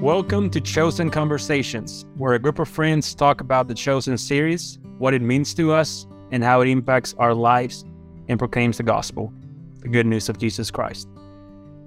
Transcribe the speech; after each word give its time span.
Welcome 0.00 0.48
to 0.52 0.62
Chosen 0.62 1.10
Conversations, 1.10 2.06
where 2.16 2.32
a 2.32 2.38
group 2.38 2.58
of 2.58 2.70
friends 2.70 3.14
talk 3.14 3.42
about 3.42 3.68
the 3.68 3.74
Chosen 3.74 4.16
series, 4.16 4.78
what 4.96 5.12
it 5.12 5.20
means 5.20 5.52
to 5.52 5.74
us, 5.74 6.06
and 6.30 6.42
how 6.42 6.62
it 6.62 6.68
impacts 6.68 7.14
our 7.18 7.34
lives 7.34 7.84
and 8.26 8.38
proclaims 8.38 8.78
the 8.78 8.82
gospel, 8.82 9.30
the 9.80 9.88
good 9.88 10.06
news 10.06 10.30
of 10.30 10.38
Jesus 10.38 10.70
Christ. 10.70 11.06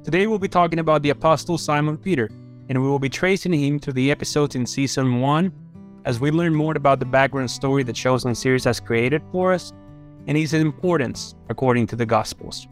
Today 0.04 0.27
we'll 0.27 0.38
be 0.38 0.47
talking 0.47 0.77
about 0.77 1.02
the 1.02 1.09
Apostle 1.09 1.57
Simon 1.57 1.97
Peter, 1.97 2.29
and 2.70 2.79
we 2.79 2.88
will 2.88 2.99
be 2.99 3.09
tracing 3.09 3.52
him 3.52 3.79
through 3.79 3.93
the 3.93 4.11
episodes 4.11 4.54
in 4.54 4.68
season 4.68 5.20
one 5.20 5.52
as 6.05 6.20
we 6.20 6.30
learn 6.30 6.54
more 6.54 6.77
about 6.77 7.00
the 7.00 7.07
background 7.07 7.50
story 7.50 7.82
the 7.82 7.93
Chosen 7.93 8.36
series 8.36 8.66
has 8.66 8.80
created 8.80 9.23
for 9.32 9.54
us 9.54 9.73
and 10.27 10.38
his 10.38 10.54
importance 10.54 11.34
according 11.50 11.88
to 11.88 11.95
the 11.95 12.05
Gospels. 12.05 12.68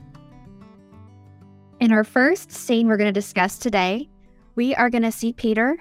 In 1.79 1.91
our 1.91 2.03
first 2.03 2.51
scene 2.51 2.87
we're 2.87 2.97
going 2.97 3.11
to 3.11 3.19
discuss 3.19 3.57
today, 3.57 4.07
we 4.55 4.75
are 4.75 4.89
going 4.89 5.03
to 5.03 5.11
see 5.11 5.33
Peter. 5.33 5.77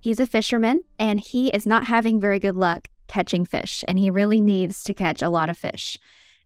He's 0.00 0.20
a 0.20 0.26
fisherman 0.26 0.82
and 0.98 1.20
he 1.20 1.48
is 1.48 1.66
not 1.66 1.86
having 1.86 2.20
very 2.20 2.38
good 2.38 2.56
luck 2.56 2.88
catching 3.08 3.44
fish, 3.44 3.84
and 3.86 3.98
he 3.98 4.10
really 4.10 4.40
needs 4.40 4.82
to 4.84 4.94
catch 4.94 5.20
a 5.20 5.28
lot 5.28 5.50
of 5.50 5.58
fish. 5.58 5.98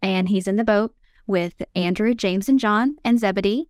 And 0.03 0.29
he's 0.29 0.49
in 0.49 0.57
the 0.57 0.65
boat 0.65 0.95
with 1.27 1.63
Andrew, 1.75 2.13
James, 2.13 2.49
and 2.49 2.59
John 2.59 2.97
and 3.05 3.21
Zebedee, 3.21 3.69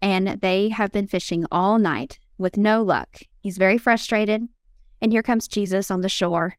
and 0.00 0.40
they 0.40 0.70
have 0.70 0.90
been 0.90 1.06
fishing 1.06 1.44
all 1.52 1.78
night 1.78 2.18
with 2.38 2.56
no 2.56 2.82
luck. 2.82 3.18
He's 3.40 3.58
very 3.58 3.76
frustrated. 3.76 4.48
And 5.00 5.12
here 5.12 5.22
comes 5.22 5.46
Jesus 5.46 5.90
on 5.90 6.00
the 6.00 6.08
shore, 6.08 6.56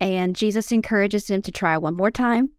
and 0.00 0.36
Jesus 0.36 0.72
encourages 0.72 1.30
him 1.30 1.40
to 1.42 1.52
try 1.52 1.78
one 1.78 1.96
more 1.96 2.10
time. 2.10 2.50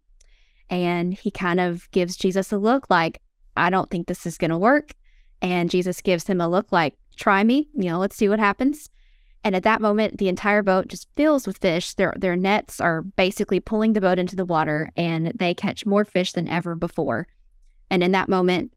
And 0.68 1.14
he 1.14 1.30
kind 1.30 1.60
of 1.60 1.90
gives 1.90 2.16
Jesus 2.16 2.50
a 2.50 2.58
look 2.58 2.86
like, 2.88 3.20
I 3.56 3.70
don't 3.70 3.90
think 3.90 4.06
this 4.06 4.24
is 4.26 4.38
going 4.38 4.50
to 4.50 4.58
work. 4.58 4.92
And 5.42 5.70
Jesus 5.70 6.00
gives 6.00 6.26
him 6.26 6.40
a 6.40 6.48
look 6.48 6.72
like, 6.72 6.94
try 7.20 7.44
me, 7.44 7.68
you 7.74 7.88
know, 7.88 7.98
let's 7.98 8.16
see 8.16 8.28
what 8.28 8.40
happens. 8.40 8.90
And 9.44 9.54
at 9.54 9.62
that 9.62 9.80
moment, 9.80 10.18
the 10.18 10.28
entire 10.28 10.62
boat 10.62 10.88
just 10.88 11.08
fills 11.16 11.46
with 11.46 11.58
fish. 11.58 11.94
Their 11.94 12.14
their 12.16 12.36
nets 12.36 12.80
are 12.80 13.02
basically 13.02 13.60
pulling 13.60 13.92
the 13.92 14.00
boat 14.00 14.18
into 14.18 14.36
the 14.36 14.44
water, 14.44 14.90
and 14.96 15.32
they 15.34 15.54
catch 15.54 15.86
more 15.86 16.04
fish 16.04 16.32
than 16.32 16.48
ever 16.48 16.74
before. 16.74 17.26
And 17.90 18.02
in 18.02 18.12
that 18.12 18.28
moment, 18.28 18.72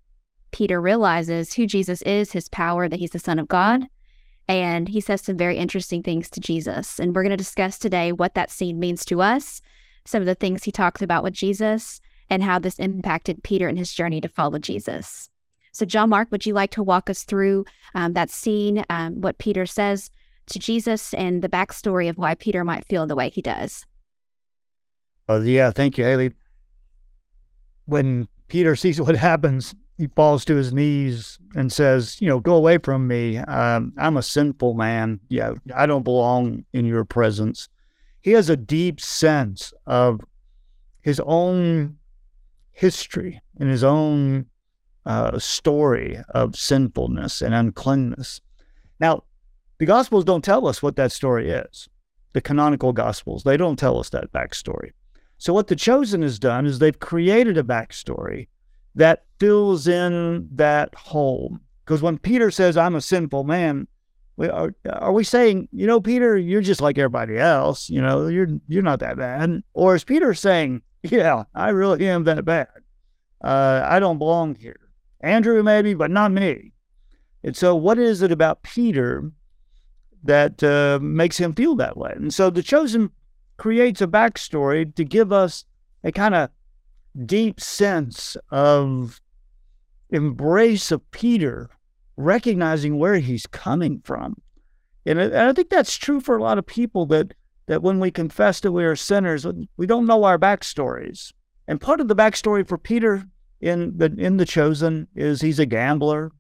Peter 0.52 0.80
realizes 0.80 1.54
who 1.54 1.66
Jesus 1.66 2.02
is, 2.04 2.32
his 2.32 2.48
power, 2.48 2.88
that 2.88 3.00
he's 3.00 3.12
the 3.12 3.20
Son 3.20 3.40
of 3.40 3.48
God. 3.48 3.88
And 4.48 4.88
he 4.88 5.02
says 5.02 5.22
some 5.22 5.38
very 5.38 5.58
interesting 5.58 6.04
things 6.04 6.30
to 6.32 6.40
Jesus. 6.40 7.00
And 7.00 7.16
we're 7.16 7.24
going 7.24 7.32
to 7.32 7.38
discuss 7.38 7.78
today 7.78 8.12
what 8.12 8.36
that 8.36 8.52
scene 8.52 8.80
means 8.80 9.04
to 9.06 9.22
us, 9.22 9.62
some 10.06 10.22
of 10.22 10.26
the 10.26 10.36
things 10.36 10.64
he 10.64 10.72
talks 10.72 11.02
about 11.02 11.24
with 11.24 11.34
Jesus, 11.34 12.00
and 12.30 12.44
how 12.44 12.60
this 12.60 12.80
impacted 12.80 13.44
Peter 13.44 13.68
in 13.68 13.78
his 13.78 13.94
journey 13.94 14.22
to 14.22 14.28
follow 14.28 14.60
Jesus. 14.60 15.30
So, 15.74 15.88
John 15.88 16.10
Mark, 16.10 16.32
would 16.32 16.46
you 16.46 16.54
like 16.54 16.70
to 16.72 16.84
walk 16.84 17.10
us 17.10 17.24
through 17.24 17.66
um, 17.96 18.14
that 18.14 18.30
scene, 18.30 18.86
um, 18.92 19.22
what 19.22 19.40
Peter 19.40 19.66
says 19.66 20.12
to 20.48 20.60
Jesus, 20.60 21.16
and 21.16 21.42
the 21.42 21.50
backstory 21.50 22.08
of 22.08 22.18
why 22.18 22.36
Peter 22.36 22.64
might 22.64 22.86
feel 22.86 23.08
the 23.08 23.16
way 23.16 23.30
he 23.30 23.42
does? 23.42 23.86
Uh, 25.28 25.42
yeah, 25.42 25.72
thank 25.72 25.98
you, 25.98 26.04
Haley. 26.04 26.34
When 27.86 28.28
Peter 28.50 28.76
sees 28.76 29.02
what 29.02 29.16
happens, 29.16 29.74
he 29.98 30.08
falls 30.08 30.46
to 30.46 30.56
his 30.56 30.74
knees 30.74 31.40
and 31.56 31.72
says, 31.72 32.22
You 32.22 32.28
know, 32.28 32.40
go 32.40 32.56
away 32.56 32.78
from 32.78 33.08
me. 33.08 33.38
Um, 33.38 33.94
I'm 33.98 34.18
a 34.18 34.24
sinful 34.24 34.76
man. 34.76 35.20
Yeah, 35.30 35.54
I 35.76 35.88
don't 35.88 36.04
belong 36.04 36.66
in 36.74 36.86
your 36.86 37.04
presence. 37.04 37.68
He 38.22 38.32
has 38.32 38.48
a 38.48 38.56
deep 38.58 39.02
sense 39.02 39.74
of 39.88 40.22
his 41.02 41.20
own 41.26 41.98
history 42.72 43.42
and 43.60 43.70
his 43.70 43.84
own 43.84 44.46
uh, 45.06 45.38
story 45.40 46.20
of 46.30 46.56
sinfulness 46.56 47.42
and 47.42 47.54
uncleanness. 47.54 48.42
Now, 49.00 49.24
the 49.80 49.86
Gospels 49.86 50.24
don't 50.24 50.44
tell 50.44 50.68
us 50.68 50.82
what 50.82 50.96
that 50.96 51.12
story 51.12 51.50
is. 51.50 51.90
The 52.34 52.42
canonical 52.42 52.94
Gospels, 52.94 53.44
they 53.44 53.58
don't 53.58 53.78
tell 53.78 54.00
us 54.00 54.10
that 54.10 54.32
backstory. 54.32 54.92
So, 55.38 55.54
what 55.54 55.68
the 55.68 55.76
Chosen 55.76 56.22
has 56.22 56.40
done 56.40 56.66
is 56.66 56.80
they've 56.80 57.00
created 57.00 57.58
a 57.58 57.64
backstory 57.64 58.48
that 58.96 59.26
fills 59.40 59.88
in 59.88 60.48
that 60.54 60.94
hole. 60.96 61.58
Because 61.84 62.02
when 62.02 62.18
Peter 62.18 62.50
says, 62.50 62.78
I'm 62.78 62.96
a 62.96 63.02
sinful 63.02 63.44
man, 63.44 63.88
we 64.38 64.48
are, 64.48 64.74
are 64.90 65.12
we 65.12 65.24
saying, 65.24 65.68
you 65.72 65.86
know, 65.86 66.00
Peter, 66.00 66.38
you're 66.38 66.62
just 66.62 66.82
like 66.82 66.98
everybody 66.98 67.38
else, 67.38 67.90
you 67.90 68.02
know, 68.02 68.28
you're 68.28 68.48
you're 68.68 68.82
not 68.82 69.00
that 69.00 69.18
bad? 69.18 69.62
Or 69.74 69.96
is 69.96 70.04
Peter 70.04 70.34
saying, 70.34 70.82
yeah, 71.04 71.44
I 71.54 71.70
really 71.70 72.08
am 72.08 72.24
that 72.24 72.46
bad? 72.46 72.70
Uh, 73.44 73.86
I 73.86 74.00
don't 74.00 74.18
belong 74.18 74.56
here. 74.56 74.80
Andrew, 75.24 75.64
maybe, 75.64 75.94
but 75.94 76.12
not 76.12 76.32
me. 76.32 76.74
And 77.44 77.56
so, 77.56 77.76
what 77.76 77.98
is 77.98 78.22
it 78.22 78.32
about 78.32 78.62
Peter 78.62 79.32
that 80.24 80.62
uh, 80.64 81.00
makes 81.02 81.38
him 81.38 81.54
feel 81.54 81.76
that 81.78 81.98
way? 81.98 82.12
And 82.16 82.34
so, 82.34 82.50
the 82.50 82.62
chosen 82.62 83.10
creates 83.58 84.02
a 84.02 84.08
backstory 84.08 84.94
to 84.96 85.04
give 85.04 85.32
us 85.32 85.66
a 86.04 86.12
kind 86.12 86.36
of 86.36 86.50
deep 87.26 87.60
sense 87.62 88.36
of 88.52 89.22
embrace 90.10 90.92
of 90.92 91.10
Peter, 91.12 91.70
recognizing 92.18 93.00
where 93.00 93.18
he's 93.18 93.48
coming 93.48 94.02
from. 94.04 94.42
And 95.06 95.20
I 95.20 95.52
think 95.54 95.70
that's 95.70 95.98
true 95.98 96.22
for 96.22 96.38
a 96.38 96.44
lot 96.44 96.58
of 96.58 96.66
people 96.66 97.06
that 97.08 97.34
that 97.68 97.82
when 97.82 98.00
we 98.00 98.12
confess 98.12 98.60
that 98.60 98.74
we 98.74 98.84
are 98.84 98.96
sinners, 98.96 99.48
we 99.78 99.88
don't 99.88 100.06
know 100.06 100.26
our 100.26 100.38
backstories. 100.38 101.32
And 101.66 101.80
part 101.80 102.02
of 102.02 102.10
the 102.10 102.16
backstory 102.16 102.68
for 102.68 102.78
Peter 102.78 103.24
in 103.64 103.98
the 103.98 104.14
in 104.18 104.38
the 104.38 104.46
chosen 104.46 105.08
is 105.16 105.42
he's 105.42 105.58
a 105.58 105.66
gambler. 105.66 106.32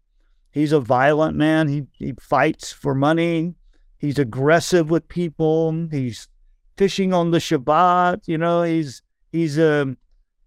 He's 0.51 0.73
a 0.73 0.79
violent 0.81 1.37
man. 1.37 1.69
He 1.69 1.83
he 1.93 2.13
fights 2.19 2.71
for 2.73 2.93
money. 2.93 3.55
He's 3.97 4.19
aggressive 4.19 4.89
with 4.89 5.07
people. 5.07 5.87
He's 5.89 6.27
fishing 6.75 7.13
on 7.13 7.31
the 7.31 7.37
Shabbat. 7.37 8.27
You 8.27 8.37
know, 8.37 8.63
he's 8.63 9.01
he's 9.31 9.57
um 9.57 9.97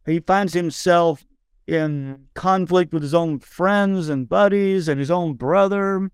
he 0.04 0.20
finds 0.20 0.52
himself 0.52 1.24
in 1.66 2.26
conflict 2.34 2.92
with 2.92 3.02
his 3.02 3.14
own 3.14 3.38
friends 3.40 4.10
and 4.10 4.28
buddies 4.28 4.86
and 4.86 5.00
his 5.00 5.10
own 5.10 5.32
brother 5.32 6.10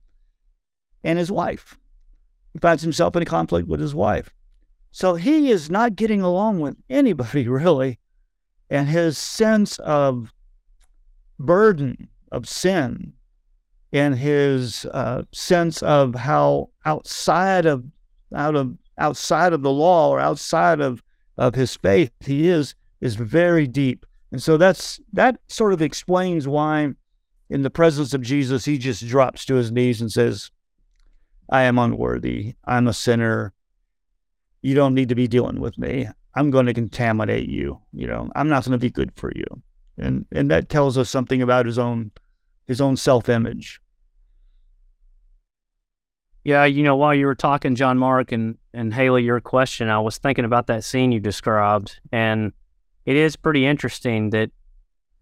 and 1.03 1.19
his 1.19 1.31
wife. 1.31 1.77
He 2.53 2.61
finds 2.61 2.84
himself 2.84 3.17
in 3.17 3.22
a 3.22 3.27
conflict 3.27 3.67
with 3.67 3.81
his 3.81 3.97
wife. 3.97 4.33
So 4.93 5.17
he 5.17 5.51
is 5.51 5.71
not 5.71 5.97
getting 5.97 6.22
along 6.22 6.61
with 6.61 6.77
anybody 6.89 7.49
really. 7.61 7.99
And 8.71 8.89
his 8.89 9.19
sense 9.19 9.78
of 9.81 10.33
burden 11.47 12.08
of 12.30 12.48
sin 12.48 13.12
and 13.92 14.16
his 14.16 14.86
uh, 14.86 15.22
sense 15.32 15.82
of 15.82 16.14
how 16.14 16.70
outside 16.84 17.66
of 17.66 17.84
out 18.34 18.56
of 18.56 18.76
outside 18.98 19.53
of 19.53 19.62
the 19.62 19.70
law 19.70 20.08
or 20.10 20.19
outside 20.19 20.80
of 20.80 21.03
of 21.36 21.54
his 21.54 21.76
faith 21.76 22.12
he 22.20 22.48
is 22.48 22.75
is 23.00 23.16
very 23.16 23.66
deep. 23.66 24.06
And 24.30 24.42
so 24.42 24.56
that's 24.56 25.00
that 25.12 25.38
sort 25.48 25.72
of 25.72 25.82
explains 25.82 26.48
why 26.48 26.92
in 27.50 27.62
the 27.62 27.70
presence 27.70 28.14
of 28.14 28.22
jesus 28.22 28.64
he 28.64 28.78
just 28.78 29.06
drops 29.06 29.44
to 29.44 29.54
his 29.56 29.70
knees 29.70 30.00
and 30.00 30.10
says 30.10 30.50
i 31.50 31.62
am 31.62 31.78
unworthy. 31.78 32.54
I'm 32.64 32.88
a 32.88 32.94
sinner. 32.94 33.53
You 34.62 34.74
don't 34.74 34.94
need 34.94 35.10
to 35.10 35.14
be 35.14 35.28
dealing 35.28 35.60
with 35.60 35.76
me. 35.76 36.09
I'm 36.34 36.50
going 36.50 36.66
to 36.66 36.72
contaminate 36.72 37.48
you 37.48 37.78
you 37.92 38.06
know. 38.06 38.30
I'm 38.34 38.48
not 38.48 38.64
going 38.64 38.72
to 38.72 38.78
be 38.78 38.91
good 38.91 39.12
for 39.16 39.30
you 39.34 39.62
and 39.98 40.26
and 40.32 40.50
that 40.50 40.69
tells 40.69 40.97
us 40.98 41.10
something 41.10 41.42
about 41.42 41.66
his 41.66 41.78
own 41.78 42.10
his 42.66 42.80
own 42.80 42.97
self 42.97 43.28
image. 43.28 43.80
Yeah, 46.44 46.64
you 46.64 46.82
know, 46.82 46.97
while 46.97 47.14
you 47.14 47.26
were 47.26 47.36
talking, 47.36 47.75
John 47.75 47.98
Mark 47.98 48.32
and 48.32 48.58
and 48.75 48.92
Haley, 48.92 49.22
your 49.22 49.41
question, 49.41 49.88
I 49.88 50.00
was 50.00 50.19
thinking 50.19 50.44
about 50.44 50.66
that 50.66 50.84
scene 50.84 51.12
you 51.12 51.20
described, 51.20 52.00
and 52.10 52.53
it 53.04 53.16
is 53.16 53.36
pretty 53.36 53.66
interesting 53.66 54.30
that 54.30 54.50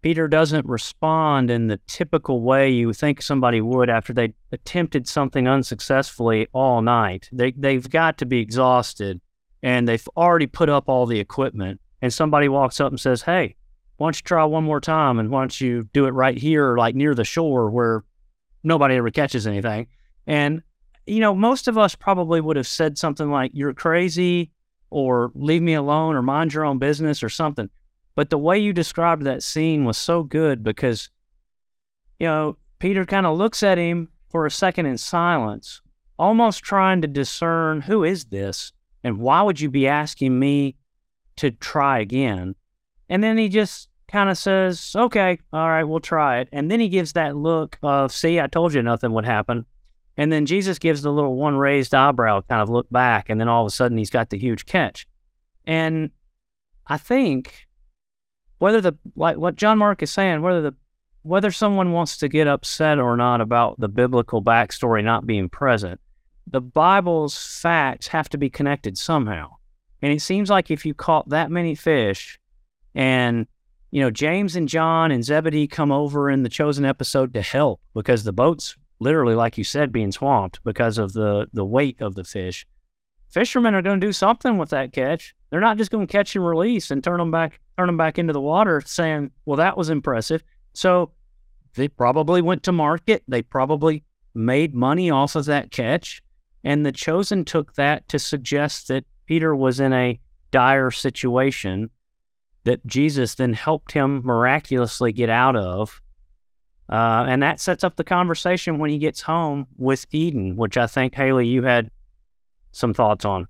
Peter 0.01 0.27
doesn't 0.27 0.65
respond 0.65 1.51
in 1.51 1.67
the 1.67 1.79
typical 1.85 2.41
way 2.41 2.69
you 2.69 2.91
think 2.91 3.21
somebody 3.21 3.61
would 3.61 3.89
after 3.89 4.13
they 4.13 4.33
attempted 4.51 5.07
something 5.07 5.47
unsuccessfully 5.47 6.47
all 6.53 6.81
night. 6.81 7.29
They 7.31 7.51
they've 7.51 7.87
got 7.87 8.17
to 8.19 8.25
be 8.25 8.39
exhausted, 8.39 9.21
and 9.61 9.87
they've 9.87 10.07
already 10.17 10.47
put 10.47 10.69
up 10.69 10.89
all 10.89 11.05
the 11.05 11.19
equipment, 11.19 11.79
and 12.01 12.11
somebody 12.11 12.49
walks 12.49 12.79
up 12.81 12.91
and 12.91 12.99
says, 12.99 13.23
"Hey, 13.23 13.55
why 14.01 14.07
don't 14.07 14.17
you 14.17 14.23
try 14.23 14.43
one 14.43 14.63
more 14.63 14.81
time 14.81 15.19
and 15.19 15.29
why 15.29 15.41
don't 15.41 15.61
you 15.61 15.87
do 15.93 16.05
it 16.05 16.11
right 16.11 16.35
here, 16.35 16.75
like 16.75 16.95
near 16.95 17.13
the 17.13 17.23
shore 17.23 17.69
where 17.69 18.03
nobody 18.63 18.95
ever 18.95 19.11
catches 19.11 19.45
anything? 19.45 19.85
And, 20.25 20.63
you 21.05 21.19
know, 21.19 21.35
most 21.35 21.67
of 21.67 21.77
us 21.77 21.93
probably 21.93 22.41
would 22.41 22.55
have 22.55 22.65
said 22.65 22.97
something 22.97 23.29
like, 23.29 23.51
you're 23.53 23.75
crazy 23.75 24.49
or 24.89 25.31
leave 25.35 25.61
me 25.61 25.75
alone 25.75 26.15
or 26.15 26.23
mind 26.23 26.51
your 26.51 26.65
own 26.65 26.79
business 26.79 27.21
or 27.21 27.29
something. 27.29 27.69
But 28.15 28.31
the 28.31 28.39
way 28.39 28.57
you 28.57 28.73
described 28.73 29.23
that 29.23 29.43
scene 29.43 29.85
was 29.85 29.99
so 29.99 30.23
good 30.23 30.63
because, 30.63 31.11
you 32.19 32.25
know, 32.25 32.57
Peter 32.79 33.05
kind 33.05 33.27
of 33.27 33.37
looks 33.37 33.61
at 33.61 33.77
him 33.77 34.09
for 34.31 34.47
a 34.47 34.51
second 34.51 34.87
in 34.87 34.97
silence, 34.97 35.79
almost 36.17 36.63
trying 36.63 37.03
to 37.03 37.07
discern 37.07 37.81
who 37.81 38.03
is 38.03 38.25
this 38.25 38.73
and 39.03 39.19
why 39.19 39.43
would 39.43 39.61
you 39.61 39.69
be 39.69 39.87
asking 39.87 40.39
me 40.39 40.75
to 41.35 41.51
try 41.51 41.99
again? 41.99 42.55
And 43.07 43.23
then 43.23 43.37
he 43.37 43.47
just 43.47 43.89
kind 44.11 44.29
of 44.29 44.37
says, 44.37 44.93
okay, 44.95 45.39
all 45.53 45.69
right, 45.69 45.83
we'll 45.83 45.99
try 45.99 46.39
it. 46.39 46.49
And 46.51 46.69
then 46.69 46.79
he 46.79 46.89
gives 46.89 47.13
that 47.13 47.35
look 47.35 47.77
of, 47.81 48.11
see, 48.11 48.39
I 48.39 48.47
told 48.47 48.73
you 48.73 48.81
nothing 48.81 49.13
would 49.13 49.25
happen. 49.25 49.65
And 50.17 50.31
then 50.31 50.45
Jesus 50.45 50.77
gives 50.77 51.01
the 51.01 51.11
little 51.11 51.35
one 51.35 51.55
raised 51.55 51.95
eyebrow 51.95 52.41
kind 52.41 52.61
of 52.61 52.69
look 52.69 52.89
back, 52.91 53.29
and 53.29 53.39
then 53.39 53.47
all 53.47 53.63
of 53.63 53.67
a 53.67 53.71
sudden 53.71 53.97
he's 53.97 54.09
got 54.09 54.29
the 54.29 54.37
huge 54.37 54.65
catch. 54.65 55.07
And 55.65 56.11
I 56.87 56.97
think 56.97 57.67
whether 58.59 58.81
the 58.81 58.93
like 59.15 59.37
what 59.37 59.55
John 59.55 59.77
Mark 59.77 60.03
is 60.03 60.11
saying, 60.11 60.41
whether 60.41 60.61
the 60.61 60.75
whether 61.23 61.51
someone 61.51 61.91
wants 61.91 62.17
to 62.17 62.27
get 62.27 62.47
upset 62.47 62.99
or 62.99 63.15
not 63.15 63.41
about 63.41 63.79
the 63.79 63.87
biblical 63.87 64.43
backstory 64.43 65.03
not 65.03 65.25
being 65.25 65.47
present, 65.49 65.99
the 66.47 66.61
Bible's 66.61 67.59
facts 67.61 68.07
have 68.07 68.27
to 68.29 68.37
be 68.37 68.49
connected 68.49 68.97
somehow. 68.97 69.55
And 70.01 70.11
it 70.11 70.21
seems 70.21 70.49
like 70.49 70.69
if 70.69 70.85
you 70.85 70.93
caught 70.93 71.29
that 71.29 71.51
many 71.51 71.75
fish 71.75 72.39
and 72.93 73.47
you 73.91 74.01
know, 74.01 74.09
James 74.09 74.55
and 74.55 74.69
John 74.69 75.11
and 75.11 75.23
Zebedee 75.23 75.67
come 75.67 75.91
over 75.91 76.29
in 76.29 76.43
the 76.43 76.49
chosen 76.49 76.85
episode 76.85 77.33
to 77.33 77.41
help 77.41 77.81
because 77.93 78.23
the 78.23 78.31
boat's 78.31 78.75
literally, 78.99 79.35
like 79.35 79.57
you 79.57 79.65
said, 79.65 79.91
being 79.91 80.13
swamped 80.13 80.63
because 80.63 80.97
of 80.97 81.13
the 81.13 81.47
the 81.53 81.65
weight 81.65 82.01
of 82.01 82.15
the 82.15 82.23
fish. 82.23 82.65
Fishermen 83.29 83.75
are 83.75 83.81
going 83.81 83.99
to 83.99 84.07
do 84.07 84.13
something 84.13 84.57
with 84.57 84.69
that 84.69 84.93
catch. 84.93 85.35
They're 85.49 85.59
not 85.59 85.77
just 85.77 85.91
going 85.91 86.07
to 86.07 86.11
catch 86.11 86.35
and 86.35 86.45
release 86.45 86.91
and 86.91 87.03
turn 87.03 87.19
them 87.19 87.31
back 87.31 87.59
turn 87.77 87.87
them 87.87 87.97
back 87.97 88.17
into 88.17 88.33
the 88.33 88.41
water, 88.41 88.81
saying, 88.85 89.31
"Well, 89.45 89.57
that 89.57 89.77
was 89.77 89.89
impressive." 89.89 90.43
So 90.73 91.11
they 91.75 91.89
probably 91.89 92.41
went 92.41 92.63
to 92.63 92.71
market. 92.71 93.23
They 93.27 93.41
probably 93.41 94.03
made 94.33 94.73
money 94.73 95.11
off 95.11 95.35
of 95.35 95.45
that 95.45 95.71
catch, 95.71 96.21
and 96.63 96.85
the 96.85 96.93
chosen 96.93 97.43
took 97.43 97.73
that 97.73 98.07
to 98.07 98.19
suggest 98.19 98.87
that 98.87 99.03
Peter 99.25 99.53
was 99.53 99.81
in 99.81 99.91
a 99.91 100.19
dire 100.51 100.91
situation 100.91 101.89
that 102.63 102.85
Jesus 102.85 103.35
then 103.35 103.53
helped 103.53 103.91
him 103.91 104.21
miraculously 104.23 105.11
get 105.11 105.29
out 105.29 105.55
of. 105.55 106.01
Uh, 106.89 107.25
and 107.27 107.41
that 107.41 107.59
sets 107.59 107.83
up 107.83 107.95
the 107.95 108.03
conversation 108.03 108.77
when 108.77 108.89
he 108.89 108.97
gets 108.97 109.21
home 109.21 109.65
with 109.77 110.05
Eden, 110.11 110.57
which 110.57 110.77
I 110.77 110.87
think, 110.87 111.15
Haley, 111.15 111.47
you 111.47 111.63
had 111.63 111.89
some 112.71 112.93
thoughts 112.93 113.25
on. 113.25 113.47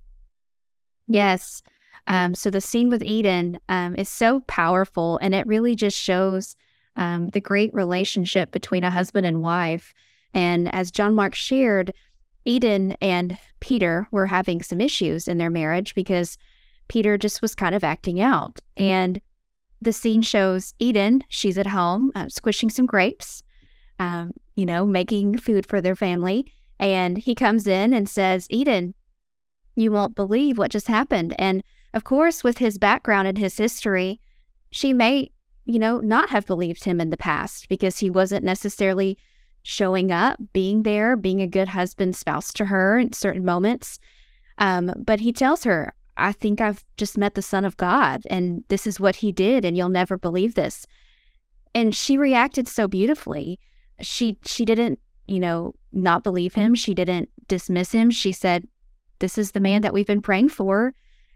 Yes. 1.08 1.62
Um, 2.06 2.34
so 2.34 2.50
the 2.50 2.60
scene 2.60 2.88
with 2.88 3.02
Eden 3.02 3.58
um, 3.68 3.96
is 3.96 4.08
so 4.08 4.40
powerful, 4.40 5.18
and 5.18 5.34
it 5.34 5.46
really 5.46 5.74
just 5.74 5.98
shows 5.98 6.56
um, 6.96 7.28
the 7.30 7.40
great 7.40 7.72
relationship 7.74 8.50
between 8.50 8.84
a 8.84 8.90
husband 8.90 9.26
and 9.26 9.42
wife. 9.42 9.92
And 10.34 10.72
as 10.74 10.90
John 10.90 11.14
Mark 11.14 11.34
shared, 11.34 11.92
Eden 12.44 12.96
and 13.00 13.38
Peter 13.60 14.08
were 14.10 14.26
having 14.26 14.62
some 14.62 14.80
issues 14.80 15.28
in 15.28 15.38
their 15.38 15.50
marriage 15.50 15.94
because 15.94 16.38
Peter 16.92 17.16
just 17.16 17.40
was 17.40 17.54
kind 17.54 17.74
of 17.74 17.82
acting 17.82 18.20
out. 18.20 18.60
And 18.76 19.18
the 19.80 19.94
scene 19.94 20.20
shows 20.20 20.74
Eden, 20.78 21.24
she's 21.26 21.56
at 21.56 21.68
home 21.68 22.12
uh, 22.14 22.28
squishing 22.28 22.68
some 22.68 22.84
grapes, 22.84 23.42
um, 23.98 24.32
you 24.56 24.66
know, 24.66 24.84
making 24.84 25.38
food 25.38 25.64
for 25.64 25.80
their 25.80 25.96
family. 25.96 26.52
And 26.78 27.16
he 27.16 27.34
comes 27.34 27.66
in 27.66 27.94
and 27.94 28.10
says, 28.10 28.46
Eden, 28.50 28.92
you 29.74 29.90
won't 29.90 30.14
believe 30.14 30.58
what 30.58 30.70
just 30.70 30.86
happened. 30.86 31.34
And 31.38 31.62
of 31.94 32.04
course, 32.04 32.44
with 32.44 32.58
his 32.58 32.76
background 32.76 33.26
and 33.26 33.38
his 33.38 33.56
history, 33.56 34.20
she 34.70 34.92
may, 34.92 35.30
you 35.64 35.78
know, 35.78 35.98
not 36.00 36.28
have 36.28 36.44
believed 36.44 36.84
him 36.84 37.00
in 37.00 37.08
the 37.08 37.16
past 37.16 37.70
because 37.70 38.00
he 38.00 38.10
wasn't 38.10 38.44
necessarily 38.44 39.16
showing 39.62 40.12
up, 40.12 40.38
being 40.52 40.82
there, 40.82 41.16
being 41.16 41.40
a 41.40 41.46
good 41.46 41.68
husband, 41.68 42.16
spouse 42.16 42.52
to 42.52 42.66
her 42.66 42.98
in 42.98 43.14
certain 43.14 43.46
moments. 43.46 43.98
Um, 44.58 44.92
but 44.98 45.20
he 45.20 45.32
tells 45.32 45.64
her, 45.64 45.94
I 46.16 46.32
think 46.32 46.60
I've 46.60 46.84
just 46.96 47.16
met 47.16 47.34
the 47.34 47.42
Son 47.42 47.64
of 47.64 47.76
God, 47.76 48.22
and 48.28 48.64
this 48.68 48.86
is 48.86 49.00
what 49.00 49.16
he 49.16 49.32
did, 49.32 49.64
and 49.64 49.76
you'll 49.76 49.88
never 49.88 50.18
believe 50.18 50.54
this. 50.54 50.86
And 51.74 51.94
she 51.94 52.18
reacted 52.18 52.68
so 52.68 52.86
beautifully. 52.86 53.58
She 54.00 54.38
she 54.44 54.64
didn't, 54.64 54.98
you 55.26 55.40
know, 55.40 55.74
not 55.92 56.22
believe 56.22 56.54
him. 56.54 56.74
She 56.74 56.94
didn't 56.94 57.30
dismiss 57.48 57.92
him. 57.92 58.10
She 58.10 58.32
said, 58.32 58.66
This 59.20 59.38
is 59.38 59.52
the 59.52 59.60
man 59.60 59.82
that 59.82 59.94
we've 59.94 60.06
been 60.06 60.22
praying 60.22 60.50
for. 60.50 60.94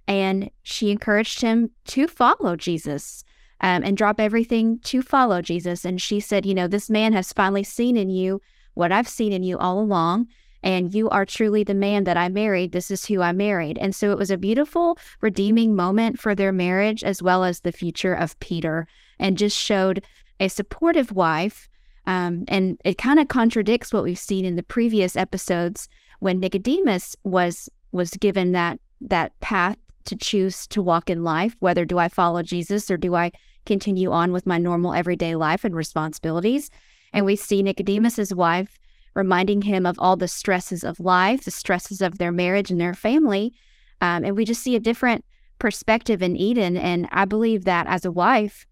And 0.09 0.51
she 0.63 0.91
encouraged 0.91 1.41
him 1.41 1.71
to 1.87 2.07
follow 2.07 2.55
Jesus 2.55 3.25
um, 3.61 3.83
and 3.83 3.97
drop 3.97 4.21
everything 4.21 4.79
to 4.85 5.03
follow 5.03 5.43
Jesus. 5.43 5.85
And 5.85 6.01
she 6.01 6.21
said, 6.21 6.45
You 6.45 6.55
know, 6.55 6.69
this 6.69 6.91
man 6.91 7.13
has 7.13 7.33
finally 7.33 7.65
seen 7.65 7.97
in 7.97 8.11
you 8.11 8.41
what 8.75 8.93
I've 8.93 9.09
seen 9.09 9.33
in 9.33 9.43
you 9.43 9.57
all 9.59 9.81
along 9.81 10.29
and 10.67 10.93
you 10.93 11.09
are 11.11 11.25
truly 11.25 11.63
the 11.63 11.75
man 11.75 12.03
that 12.05 12.17
I 12.17 12.29
married. 12.29 12.73
This 12.73 12.91
is 12.91 13.07
who 13.07 13.23
I 13.23 13.31
married. 13.31 13.79
And 13.79 13.95
so 13.95 14.11
it 14.11 14.19
was 14.19 14.33
a 14.33 14.37
beautiful, 14.37 14.99
redeeming 15.21 15.77
moment 15.77 16.19
for 16.19 16.35
their 16.35 16.51
marriage 16.51 17.05
as 17.05 17.23
well 17.23 17.45
as 17.45 17.61
the 17.61 17.71
future 17.71 18.13
of 18.13 18.39
Peter, 18.41 18.89
and 19.21 19.39
just 19.39 19.57
showed 19.57 20.03
a 20.41 20.49
supportive 20.49 21.13
wife. 21.13 21.69
Um, 22.09 22.47
and 22.49 22.81
it 22.85 22.99
kind 22.99 23.21
of 23.21 23.29
contradicts 23.29 23.93
what 23.93 24.03
we've 24.03 24.19
seen 24.19 24.45
in 24.45 24.57
the 24.57 24.65
previous 24.65 25.15
episodes 25.15 25.89
when 26.19 26.41
Nicodemus 26.41 27.15
was 27.23 27.69
was 27.93 28.11
given 28.11 28.51
that 28.51 28.81
that 29.01 29.39
path 29.39 29.77
to 30.07 30.17
choose 30.17 30.67
to 30.67 30.83
walk 30.83 31.09
in 31.09 31.23
life. 31.23 31.55
Whether 31.61 31.85
do 31.85 31.99
I 31.99 32.09
follow 32.09 32.43
Jesus 32.43 32.91
or 32.91 32.97
do 32.97 33.15
I 33.15 33.31
continue 33.67 34.11
on 34.11 34.33
with 34.33 34.47
my 34.47 34.59
normal 34.59 34.95
everyday 34.95 35.37
life 35.37 35.65
and 35.65 35.77
responsibilities? 35.77 36.71
And 37.13 37.25
we 37.25 37.37
see 37.37 37.63
Nicodemus's 37.63 38.35
wife 38.35 38.81
reminding 39.17 39.63
him 39.63 39.87
of 39.87 39.99
all 39.99 40.17
the 40.17 40.29
stresses 40.29 40.85
of 40.85 41.01
life, 41.01 41.45
the 41.45 41.51
stresses 41.51 42.03
of 42.03 42.19
their 42.19 42.31
marriage 42.31 42.71
and 42.71 42.81
their 42.81 42.95
family. 42.95 43.55
Um, 44.01 44.25
and 44.25 44.37
we 44.37 44.45
just 44.45 44.63
see 44.63 44.77
a 44.77 44.81
different 44.81 45.25
perspective 45.59 46.23
in 46.23 46.37
Eden. 46.37 46.77
And 46.77 47.09
I 47.11 47.25
believe 47.25 47.65
that 47.65 47.87
as 47.87 48.05
a 48.05 48.13
wife, 48.13 48.67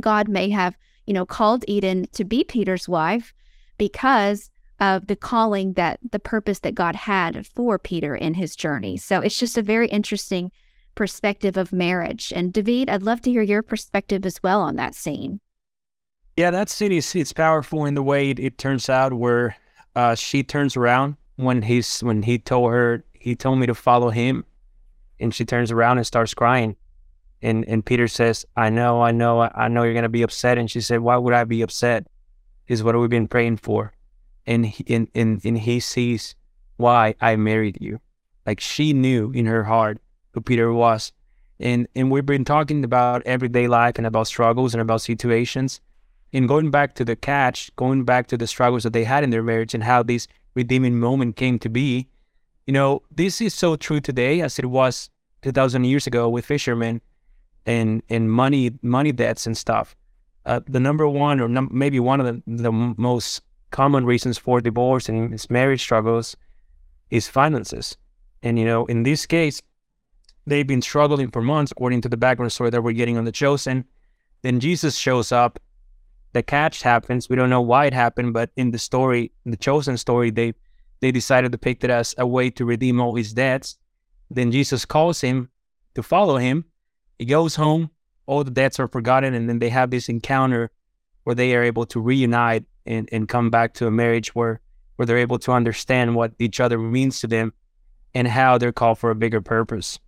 God 0.00 0.26
may 0.26 0.48
have, 0.48 0.76
you 1.06 1.12
know, 1.12 1.26
called 1.26 1.64
Eden 1.68 2.06
to 2.12 2.24
be 2.24 2.44
Peter's 2.44 2.88
wife 2.88 3.34
because 3.76 4.50
of 4.80 5.06
the 5.06 5.16
calling 5.16 5.74
that 5.74 6.00
the 6.12 6.18
purpose 6.18 6.60
that 6.60 6.74
God 6.74 6.96
had 6.96 7.46
for 7.46 7.78
Peter 7.78 8.14
in 8.14 8.34
his 8.34 8.56
journey. 8.56 8.96
So 8.96 9.20
it's 9.20 9.38
just 9.38 9.58
a 9.58 9.62
very 9.62 9.88
interesting 9.88 10.50
perspective 10.94 11.56
of 11.56 11.72
marriage. 11.72 12.32
And 12.34 12.52
David, 12.52 12.88
I'd 12.88 13.02
love 13.02 13.20
to 13.22 13.30
hear 13.30 13.42
your 13.42 13.62
perspective 13.62 14.24
as 14.24 14.42
well 14.42 14.60
on 14.60 14.76
that 14.76 14.94
scene. 14.94 15.40
Yeah, 16.38 16.52
that 16.52 16.68
scene 16.68 16.92
is 16.92 17.16
it's 17.16 17.32
powerful 17.32 17.84
in 17.84 17.94
the 17.94 18.02
way 18.02 18.30
it, 18.30 18.38
it 18.38 18.58
turns 18.58 18.88
out 18.88 19.12
where 19.12 19.56
uh, 19.96 20.14
she 20.14 20.44
turns 20.44 20.76
around 20.76 21.16
when 21.34 21.62
he's 21.62 21.98
when 22.00 22.22
he 22.22 22.38
told 22.38 22.70
her 22.70 23.02
he 23.12 23.34
told 23.34 23.58
me 23.58 23.66
to 23.66 23.74
follow 23.74 24.10
him, 24.10 24.44
and 25.18 25.34
she 25.34 25.44
turns 25.44 25.72
around 25.72 25.98
and 25.98 26.06
starts 26.06 26.34
crying, 26.34 26.76
and 27.42 27.64
and 27.66 27.84
Peter 27.84 28.06
says, 28.06 28.46
"I 28.56 28.70
know, 28.70 29.02
I 29.02 29.10
know, 29.10 29.50
I 29.52 29.66
know 29.66 29.82
you're 29.82 29.94
gonna 29.94 30.08
be 30.08 30.22
upset," 30.22 30.58
and 30.58 30.70
she 30.70 30.80
said, 30.80 31.00
"Why 31.00 31.16
would 31.16 31.34
I 31.34 31.42
be 31.42 31.60
upset? 31.60 32.06
Is 32.68 32.84
what 32.84 32.96
we've 32.96 33.10
been 33.10 33.26
praying 33.26 33.56
for," 33.56 33.92
and 34.46 34.64
he, 34.64 34.94
and 34.94 35.08
and 35.16 35.44
and 35.44 35.58
he 35.58 35.80
sees 35.80 36.36
why 36.76 37.16
I 37.20 37.34
married 37.34 37.78
you, 37.80 37.98
like 38.46 38.60
she 38.60 38.92
knew 38.92 39.32
in 39.32 39.46
her 39.46 39.64
heart 39.64 39.98
who 40.34 40.40
Peter 40.40 40.72
was, 40.72 41.10
and 41.58 41.88
and 41.96 42.12
we've 42.12 42.24
been 42.24 42.44
talking 42.44 42.84
about 42.84 43.26
everyday 43.26 43.66
life 43.66 43.98
and 43.98 44.06
about 44.06 44.28
struggles 44.28 44.72
and 44.72 44.80
about 44.80 45.00
situations 45.00 45.80
in 46.32 46.46
going 46.46 46.70
back 46.70 46.94
to 46.94 47.04
the 47.04 47.16
catch, 47.16 47.74
going 47.76 48.04
back 48.04 48.26
to 48.28 48.36
the 48.36 48.46
struggles 48.46 48.82
that 48.82 48.92
they 48.92 49.04
had 49.04 49.24
in 49.24 49.30
their 49.30 49.42
marriage 49.42 49.74
and 49.74 49.84
how 49.84 50.02
this 50.02 50.26
redeeming 50.54 50.98
moment 50.98 51.36
came 51.36 51.58
to 51.58 51.68
be, 51.68 52.08
you 52.66 52.72
know, 52.72 53.02
this 53.10 53.40
is 53.40 53.54
so 53.54 53.76
true 53.76 54.00
today 54.00 54.40
as 54.40 54.58
it 54.58 54.66
was 54.66 55.08
2000 55.42 55.84
years 55.84 56.06
ago 56.06 56.28
with 56.28 56.44
fishermen 56.44 57.00
and 57.64 58.02
and 58.08 58.30
money 58.30 58.72
money 58.82 59.12
debts 59.12 59.46
and 59.46 59.56
stuff. 59.56 59.94
Uh, 60.44 60.60
the 60.66 60.80
number 60.80 61.06
one 61.08 61.40
or 61.40 61.48
num- 61.48 61.70
maybe 61.70 62.00
one 62.00 62.20
of 62.20 62.26
the, 62.26 62.42
the 62.46 62.72
most 62.72 63.42
common 63.70 64.04
reasons 64.04 64.38
for 64.38 64.60
divorce 64.60 65.08
and 65.08 65.46
marriage 65.50 65.80
struggles 65.80 66.36
is 67.10 67.28
finances. 67.28 67.96
And 68.42 68.58
you 68.58 68.64
know, 68.64 68.86
in 68.86 69.02
this 69.02 69.26
case, 69.26 69.62
they've 70.46 70.66
been 70.66 70.82
struggling 70.82 71.30
for 71.30 71.42
months, 71.42 71.72
according 71.72 72.00
to 72.02 72.08
the 72.08 72.16
background 72.16 72.52
story 72.52 72.70
that 72.70 72.82
we're 72.82 72.92
getting 72.92 73.16
on 73.16 73.24
the 73.24 73.32
chosen. 73.32 73.84
Then 74.42 74.60
Jesus 74.60 74.96
shows 74.96 75.32
up 75.32 75.58
the 76.32 76.42
catch 76.42 76.82
happens. 76.82 77.28
We 77.28 77.36
don't 77.36 77.50
know 77.50 77.60
why 77.60 77.86
it 77.86 77.94
happened, 77.94 78.32
but 78.32 78.50
in 78.56 78.70
the 78.70 78.78
story, 78.78 79.32
in 79.44 79.50
the 79.50 79.56
chosen 79.56 79.96
story, 79.96 80.30
they 80.30 80.54
they 81.00 81.12
decided 81.12 81.52
to 81.52 81.58
pick 81.58 81.84
it 81.84 81.90
as 81.90 82.14
a 82.18 82.26
way 82.26 82.50
to 82.50 82.64
redeem 82.64 83.00
all 83.00 83.14
his 83.14 83.32
debts. 83.32 83.78
Then 84.30 84.50
Jesus 84.50 84.84
calls 84.84 85.20
him 85.20 85.48
to 85.94 86.02
follow 86.02 86.36
him. 86.36 86.64
He 87.18 87.24
goes 87.24 87.54
home, 87.54 87.90
all 88.26 88.42
the 88.42 88.50
debts 88.50 88.80
are 88.80 88.88
forgotten, 88.88 89.32
and 89.32 89.48
then 89.48 89.60
they 89.60 89.68
have 89.68 89.90
this 89.90 90.08
encounter 90.08 90.70
where 91.24 91.34
they 91.34 91.54
are 91.54 91.62
able 91.62 91.86
to 91.86 92.00
reunite 92.00 92.64
and, 92.84 93.08
and 93.12 93.28
come 93.28 93.48
back 93.48 93.74
to 93.74 93.86
a 93.86 93.90
marriage 93.90 94.34
where 94.34 94.60
where 94.96 95.06
they're 95.06 95.18
able 95.18 95.38
to 95.38 95.52
understand 95.52 96.16
what 96.16 96.32
each 96.40 96.58
other 96.58 96.76
means 96.76 97.20
to 97.20 97.28
them 97.28 97.52
and 98.14 98.26
how 98.26 98.58
they're 98.58 98.72
called 98.72 98.98
for 98.98 99.10
a 99.10 99.14
bigger 99.14 99.40
purpose. 99.40 100.00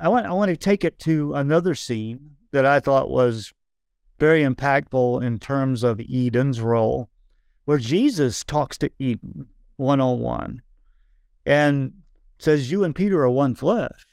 I 0.00 0.08
want 0.08 0.26
I 0.26 0.32
want 0.32 0.50
to 0.50 0.56
take 0.56 0.84
it 0.84 0.98
to 1.00 1.34
another 1.34 1.74
scene 1.74 2.36
that 2.52 2.64
I 2.64 2.78
thought 2.80 3.10
was 3.10 3.52
very 4.20 4.42
impactful 4.42 5.24
in 5.24 5.38
terms 5.38 5.82
of 5.82 6.00
Eden's 6.00 6.60
role, 6.60 7.08
where 7.64 7.78
Jesus 7.78 8.44
talks 8.44 8.78
to 8.78 8.90
Eden 8.98 9.46
one 9.76 10.00
on 10.00 10.20
one 10.20 10.62
and 11.46 11.92
says, 12.38 12.70
You 12.70 12.84
and 12.84 12.94
Peter 12.94 13.22
are 13.22 13.30
one 13.30 13.54
flesh. 13.54 14.06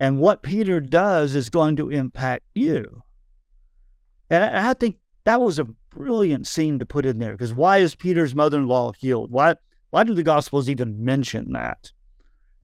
And 0.00 0.18
what 0.18 0.42
Peter 0.42 0.80
does 0.80 1.34
is 1.36 1.48
going 1.48 1.76
to 1.76 1.90
impact 1.90 2.44
you. 2.54 3.02
And 4.28 4.44
I 4.44 4.74
think 4.74 4.96
that 5.24 5.40
was 5.40 5.58
a 5.58 5.68
brilliant 5.90 6.46
scene 6.46 6.78
to 6.78 6.86
put 6.86 7.06
in 7.06 7.18
there 7.18 7.32
because 7.32 7.54
why 7.54 7.78
is 7.78 7.94
Peter's 7.94 8.34
mother-in-law 8.34 8.92
healed? 8.98 9.30
Why 9.30 9.54
why 9.90 10.04
do 10.04 10.14
the 10.14 10.22
Gospels 10.22 10.68
even 10.68 11.04
mention 11.04 11.52
that? 11.52 11.92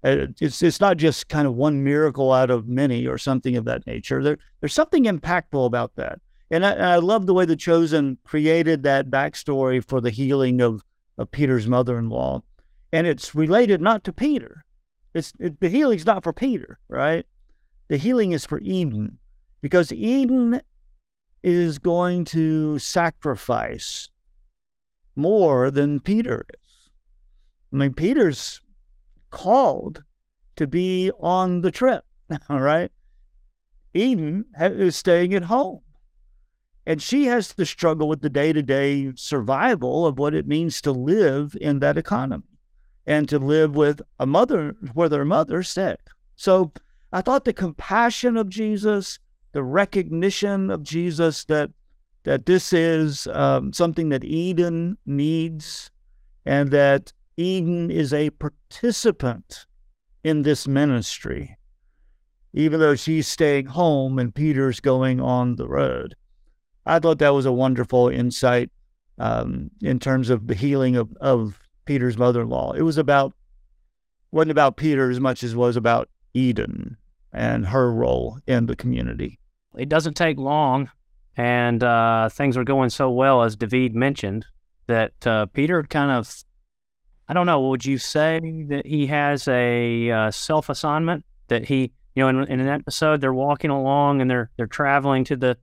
Uh, 0.04 0.26
it's 0.40 0.62
it's 0.62 0.80
not 0.80 0.96
just 0.96 1.28
kind 1.28 1.46
of 1.46 1.56
one 1.56 1.82
miracle 1.82 2.32
out 2.32 2.50
of 2.50 2.68
many 2.68 3.06
or 3.06 3.18
something 3.18 3.56
of 3.56 3.64
that 3.64 3.86
nature. 3.86 4.22
There, 4.22 4.38
there's 4.60 4.72
something 4.72 5.04
impactful 5.04 5.66
about 5.66 5.96
that, 5.96 6.20
and 6.50 6.64
I, 6.64 6.70
and 6.72 6.86
I 6.86 6.96
love 6.96 7.26
the 7.26 7.34
way 7.34 7.44
the 7.44 7.56
Chosen 7.56 8.16
created 8.24 8.84
that 8.84 9.10
backstory 9.10 9.84
for 9.84 10.00
the 10.00 10.10
healing 10.10 10.60
of 10.60 10.84
of 11.16 11.32
Peter's 11.32 11.66
mother-in-law, 11.66 12.42
and 12.92 13.06
it's 13.08 13.34
related 13.34 13.80
not 13.80 14.04
to 14.04 14.12
Peter. 14.12 14.64
It's 15.14 15.32
it, 15.40 15.58
the 15.58 15.68
healing's 15.68 16.06
not 16.06 16.22
for 16.22 16.32
Peter, 16.32 16.78
right? 16.88 17.26
The 17.88 17.96
healing 17.96 18.30
is 18.32 18.46
for 18.46 18.60
Eden, 18.60 19.18
because 19.62 19.90
Eden 19.92 20.60
is 21.42 21.78
going 21.78 22.24
to 22.26 22.78
sacrifice 22.78 24.10
more 25.16 25.72
than 25.72 25.98
Peter 25.98 26.46
is. 26.54 26.90
I 27.72 27.76
mean, 27.76 27.94
Peter's 27.94 28.60
called 29.30 30.02
to 30.56 30.66
be 30.66 31.10
on 31.20 31.60
the 31.60 31.70
trip, 31.70 32.04
all 32.50 32.60
right? 32.60 32.90
Eden 33.94 34.44
is 34.60 34.96
staying 34.96 35.34
at 35.34 35.44
home. 35.44 35.80
And 36.86 37.02
she 37.02 37.26
has 37.26 37.52
to 37.54 37.66
struggle 37.66 38.08
with 38.08 38.22
the 38.22 38.30
day 38.30 38.52
to 38.52 38.62
day 38.62 39.12
survival 39.14 40.06
of 40.06 40.18
what 40.18 40.34
it 40.34 40.46
means 40.46 40.80
to 40.82 40.92
live 40.92 41.54
in 41.60 41.80
that 41.80 41.98
economy 41.98 42.44
and 43.06 43.28
to 43.28 43.38
live 43.38 43.74
with 43.76 44.00
a 44.18 44.26
mother, 44.26 44.74
where 44.94 45.08
their 45.08 45.24
mother's 45.24 45.68
sick. 45.68 46.00
So 46.36 46.72
I 47.12 47.20
thought 47.20 47.44
the 47.44 47.52
compassion 47.52 48.36
of 48.36 48.48
Jesus, 48.48 49.18
the 49.52 49.62
recognition 49.62 50.70
of 50.70 50.82
Jesus 50.82 51.44
that 51.44 51.70
that 52.24 52.44
this 52.44 52.72
is 52.72 53.26
um, 53.28 53.72
something 53.72 54.10
that 54.10 54.24
Eden 54.24 54.98
needs, 55.06 55.90
and 56.44 56.70
that 56.70 57.12
Eden 57.38 57.88
is 57.88 58.12
a 58.12 58.30
participant 58.30 59.66
in 60.24 60.42
this 60.42 60.66
ministry, 60.66 61.56
even 62.52 62.80
though 62.80 62.96
she's 62.96 63.28
staying 63.28 63.66
home 63.66 64.18
and 64.18 64.34
Peter's 64.34 64.80
going 64.80 65.20
on 65.20 65.54
the 65.54 65.68
road. 65.68 66.16
I 66.84 66.98
thought 66.98 67.20
that 67.20 67.34
was 67.34 67.46
a 67.46 67.52
wonderful 67.52 68.08
insight 68.08 68.70
um, 69.18 69.70
in 69.80 70.00
terms 70.00 70.30
of 70.30 70.48
the 70.48 70.54
healing 70.56 70.96
of, 70.96 71.16
of 71.20 71.60
Peter's 71.84 72.18
mother 72.18 72.42
in 72.42 72.48
law. 72.48 72.72
It 72.72 72.82
was 72.82 72.98
about, 72.98 73.32
wasn't 74.32 74.50
about 74.50 74.76
Peter 74.76 75.08
as 75.08 75.20
much 75.20 75.44
as 75.44 75.52
it 75.52 75.56
was 75.56 75.76
about 75.76 76.08
Eden 76.34 76.96
and 77.32 77.66
her 77.66 77.92
role 77.92 78.40
in 78.48 78.66
the 78.66 78.74
community. 78.74 79.38
It 79.76 79.88
doesn't 79.88 80.14
take 80.14 80.38
long, 80.38 80.90
and 81.36 81.84
uh, 81.84 82.30
things 82.30 82.56
are 82.56 82.64
going 82.64 82.90
so 82.90 83.10
well, 83.10 83.44
as 83.44 83.54
David 83.54 83.94
mentioned, 83.94 84.44
that 84.88 85.24
uh, 85.24 85.46
Peter 85.46 85.84
kind 85.84 86.10
of 86.10 86.26
I 87.28 87.34
don't 87.34 87.46
know. 87.46 87.60
Would 87.68 87.84
you 87.84 87.98
say 87.98 88.40
that 88.68 88.86
he 88.86 89.06
has 89.08 89.46
a 89.48 90.10
uh, 90.10 90.30
self 90.30 90.70
assignment 90.70 91.24
that 91.48 91.66
he, 91.66 91.92
you 92.14 92.22
know, 92.22 92.28
in, 92.28 92.48
in, 92.48 92.60
an 92.60 92.68
episode 92.68 93.20
they're 93.20 93.34
walking 93.34 93.70
along 93.70 94.22
and 94.22 94.30
they're 94.30 94.50
they're 94.56 94.66
traveling 94.66 95.24
to 95.24 95.36
the 95.36 95.58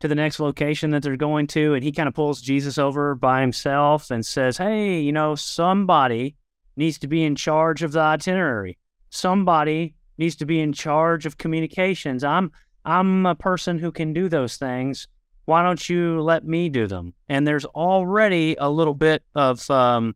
to 0.00 0.08
the 0.08 0.14
next 0.14 0.40
location 0.40 0.90
that 0.90 1.02
they're 1.02 1.16
going 1.16 1.46
to, 1.46 1.74
and 1.74 1.82
he 1.84 1.92
kind 1.92 2.08
of 2.08 2.14
pulls 2.14 2.40
Jesus 2.40 2.78
over 2.78 3.14
by 3.14 3.40
himself 3.40 4.10
and 4.10 4.24
says, 4.24 4.58
"Hey, 4.58 5.00
you 5.00 5.12
know, 5.12 5.34
somebody 5.34 6.36
needs 6.76 6.98
to 6.98 7.06
be 7.06 7.24
in 7.24 7.34
charge 7.34 7.82
of 7.82 7.92
the 7.92 8.00
itinerary. 8.00 8.76
Somebody 9.08 9.94
needs 10.18 10.36
to 10.36 10.46
be 10.46 10.60
in 10.60 10.74
charge 10.74 11.24
of 11.24 11.38
communications. 11.38 12.24
I'm 12.24 12.52
I'm 12.84 13.24
a 13.24 13.34
person 13.34 13.78
who 13.78 13.90
can 13.90 14.12
do 14.12 14.28
those 14.28 14.58
things. 14.58 15.08
Why 15.46 15.62
don't 15.62 15.88
you 15.88 16.20
let 16.20 16.44
me 16.44 16.68
do 16.68 16.86
them?" 16.86 17.14
And 17.30 17.48
there's 17.48 17.64
already 17.64 18.54
a 18.58 18.68
little 18.68 18.94
bit 18.94 19.22
of 19.34 19.70
um, 19.70 20.14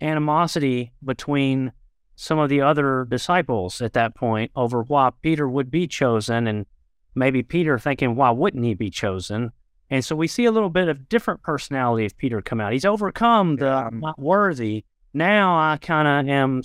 animosity 0.00 0.92
between 1.04 1.72
some 2.16 2.38
of 2.38 2.48
the 2.48 2.60
other 2.60 3.06
disciples 3.08 3.80
at 3.80 3.94
that 3.94 4.14
point 4.14 4.50
over 4.54 4.82
why 4.82 5.10
Peter 5.22 5.48
would 5.48 5.70
be 5.70 5.86
chosen 5.86 6.46
and 6.46 6.66
maybe 7.14 7.42
Peter 7.42 7.78
thinking, 7.78 8.14
why 8.14 8.30
wouldn't 8.30 8.64
he 8.64 8.74
be 8.74 8.90
chosen? 8.90 9.52
And 9.88 10.04
so 10.04 10.14
we 10.14 10.28
see 10.28 10.44
a 10.44 10.52
little 10.52 10.70
bit 10.70 10.88
of 10.88 11.08
different 11.08 11.42
personality 11.42 12.06
of 12.06 12.16
Peter 12.16 12.40
come 12.40 12.60
out. 12.60 12.72
He's 12.72 12.84
overcome 12.84 13.56
the 13.56 13.68
I'm 13.68 14.00
not 14.00 14.18
worthy. 14.18 14.84
Now 15.12 15.58
I 15.58 15.78
kind 15.78 16.06
of 16.06 16.32
am 16.32 16.62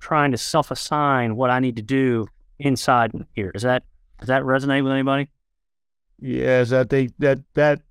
trying 0.00 0.32
to 0.32 0.38
self 0.38 0.70
assign 0.70 1.36
what 1.36 1.50
I 1.50 1.60
need 1.60 1.76
to 1.76 1.82
do 1.82 2.26
inside 2.58 3.12
here. 3.34 3.52
Does 3.52 3.62
that 3.62 3.84
does 4.18 4.28
that 4.28 4.42
resonate 4.42 4.82
with 4.82 4.92
anybody? 4.92 5.28
Yes, 6.18 6.72
I 6.72 6.84
think 6.84 7.12
that 7.18 7.38
that 7.54 7.82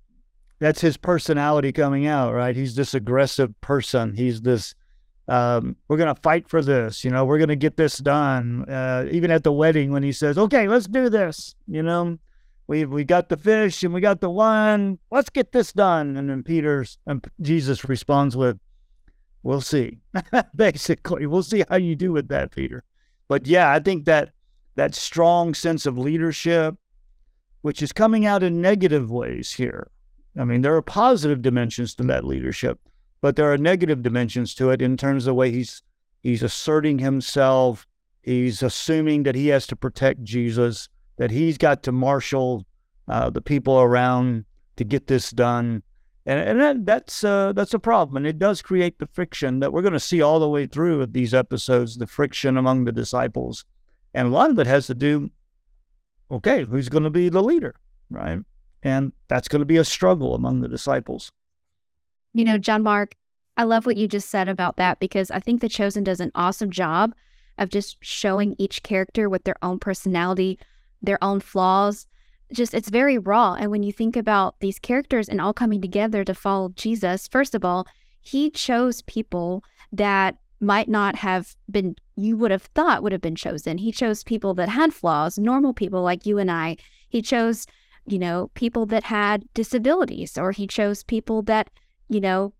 that's 0.58 0.80
his 0.80 0.96
personality 0.96 1.72
coming 1.72 2.06
out, 2.06 2.34
right? 2.34 2.56
He's 2.56 2.74
this 2.74 2.94
aggressive 2.94 3.58
person. 3.60 4.14
He's 4.14 4.40
this, 4.40 4.74
um, 5.28 5.76
we're 5.86 5.96
going 5.96 6.14
to 6.14 6.20
fight 6.20 6.48
for 6.48 6.62
this, 6.62 7.04
you 7.04 7.10
know, 7.10 7.24
we're 7.24 7.38
going 7.38 7.48
to 7.48 7.56
get 7.56 7.76
this 7.76 7.98
done. 7.98 8.68
Uh, 8.68 9.06
even 9.10 9.30
at 9.30 9.44
the 9.44 9.52
wedding, 9.52 9.92
when 9.92 10.02
he 10.02 10.12
says, 10.12 10.38
okay, 10.38 10.66
let's 10.66 10.86
do 10.86 11.08
this, 11.08 11.54
you 11.66 11.82
know, 11.82 12.18
we 12.66 12.84
we 12.84 13.02
got 13.04 13.28
the 13.28 13.36
fish 13.36 13.82
and 13.82 13.94
we 13.94 14.00
got 14.00 14.20
the 14.20 14.30
wine, 14.30 14.98
let's 15.10 15.30
get 15.30 15.52
this 15.52 15.72
done. 15.72 16.16
And 16.16 16.28
then 16.28 16.42
Peter's, 16.42 16.98
and 17.06 17.24
Jesus 17.40 17.88
responds 17.88 18.36
with, 18.36 18.58
we'll 19.42 19.60
see. 19.60 19.98
Basically, 20.56 21.26
we'll 21.26 21.42
see 21.42 21.64
how 21.68 21.76
you 21.76 21.96
do 21.96 22.12
with 22.12 22.28
that, 22.28 22.50
Peter. 22.50 22.84
But 23.28 23.46
yeah, 23.46 23.72
I 23.72 23.78
think 23.80 24.06
that 24.06 24.32
that 24.76 24.94
strong 24.94 25.54
sense 25.54 25.86
of 25.86 25.98
leadership, 25.98 26.74
which 27.62 27.82
is 27.82 27.92
coming 27.92 28.26
out 28.26 28.42
in 28.42 28.60
negative 28.60 29.10
ways 29.10 29.52
here, 29.52 29.90
I 30.38 30.44
mean, 30.44 30.62
there 30.62 30.76
are 30.76 30.82
positive 30.82 31.42
dimensions 31.42 31.94
to 31.96 32.04
that 32.04 32.24
leadership, 32.24 32.78
but 33.20 33.34
there 33.34 33.52
are 33.52 33.58
negative 33.58 34.02
dimensions 34.02 34.54
to 34.54 34.70
it 34.70 34.80
in 34.80 34.96
terms 34.96 35.24
of 35.24 35.32
the 35.32 35.34
way 35.34 35.50
he's 35.50 35.82
he's 36.22 36.42
asserting 36.42 37.00
himself. 37.00 37.86
He's 38.22 38.62
assuming 38.62 39.24
that 39.24 39.34
he 39.34 39.48
has 39.48 39.66
to 39.68 39.76
protect 39.76 40.22
Jesus, 40.22 40.88
that 41.16 41.30
he's 41.30 41.58
got 41.58 41.82
to 41.84 41.92
marshal 41.92 42.66
uh, 43.08 43.30
the 43.30 43.40
people 43.40 43.80
around 43.80 44.44
to 44.76 44.84
get 44.84 45.08
this 45.08 45.30
done, 45.30 45.82
and 46.24 46.40
and 46.40 46.60
that, 46.60 46.86
that's 46.86 47.24
uh, 47.24 47.52
that's 47.52 47.74
a 47.74 47.78
problem, 47.80 48.16
and 48.18 48.26
it 48.26 48.38
does 48.38 48.62
create 48.62 48.98
the 48.98 49.08
friction 49.08 49.58
that 49.58 49.72
we're 49.72 49.82
going 49.82 49.92
to 49.92 50.00
see 50.00 50.22
all 50.22 50.38
the 50.38 50.48
way 50.48 50.66
through 50.66 50.98
with 50.98 51.12
these 51.12 51.34
episodes. 51.34 51.96
The 51.96 52.06
friction 52.06 52.56
among 52.56 52.84
the 52.84 52.92
disciples, 52.92 53.64
and 54.14 54.28
a 54.28 54.30
lot 54.30 54.50
of 54.50 54.58
it 54.60 54.68
has 54.68 54.86
to 54.86 54.94
do. 54.94 55.30
Okay, 56.30 56.64
who's 56.64 56.90
going 56.90 57.04
to 57.04 57.10
be 57.10 57.28
the 57.28 57.42
leader, 57.42 57.74
right? 58.10 58.40
And 58.82 59.12
that's 59.28 59.48
going 59.48 59.60
to 59.60 59.66
be 59.66 59.76
a 59.76 59.84
struggle 59.84 60.34
among 60.34 60.60
the 60.60 60.68
disciples. 60.68 61.32
You 62.32 62.44
know, 62.44 62.58
John 62.58 62.82
Mark, 62.82 63.14
I 63.56 63.64
love 63.64 63.86
what 63.86 63.96
you 63.96 64.06
just 64.06 64.30
said 64.30 64.48
about 64.48 64.76
that 64.76 65.00
because 65.00 65.30
I 65.30 65.40
think 65.40 65.60
The 65.60 65.68
Chosen 65.68 66.04
does 66.04 66.20
an 66.20 66.30
awesome 66.34 66.70
job 66.70 67.14
of 67.58 67.70
just 67.70 67.96
showing 68.00 68.54
each 68.58 68.82
character 68.82 69.28
with 69.28 69.44
their 69.44 69.56
own 69.62 69.78
personality, 69.78 70.58
their 71.02 71.22
own 71.22 71.40
flaws. 71.40 72.06
Just 72.52 72.72
it's 72.72 72.88
very 72.88 73.18
raw. 73.18 73.54
And 73.54 73.70
when 73.70 73.82
you 73.82 73.92
think 73.92 74.16
about 74.16 74.60
these 74.60 74.78
characters 74.78 75.28
and 75.28 75.40
all 75.40 75.52
coming 75.52 75.82
together 75.82 76.24
to 76.24 76.34
follow 76.34 76.70
Jesus, 76.76 77.26
first 77.26 77.54
of 77.54 77.64
all, 77.64 77.86
he 78.20 78.50
chose 78.50 79.02
people 79.02 79.64
that 79.92 80.36
might 80.60 80.88
not 80.88 81.16
have 81.16 81.56
been 81.70 81.94
you 82.16 82.36
would 82.36 82.50
have 82.50 82.62
thought 82.62 83.02
would 83.02 83.12
have 83.12 83.20
been 83.20 83.36
chosen. 83.36 83.78
He 83.78 83.92
chose 83.92 84.24
people 84.24 84.54
that 84.54 84.68
had 84.68 84.92
flaws, 84.92 85.38
normal 85.38 85.72
people 85.72 86.02
like 86.02 86.26
you 86.26 86.38
and 86.38 86.50
I. 86.50 86.76
He 87.08 87.22
chose 87.22 87.66
you 88.08 88.18
know, 88.18 88.50
people 88.54 88.86
that 88.86 89.04
had 89.04 89.44
disabilities, 89.54 90.36
or 90.36 90.52
he 90.52 90.66
chose 90.66 91.02
people 91.02 91.42
that, 91.42 91.70
you 92.08 92.20
know, 92.20 92.52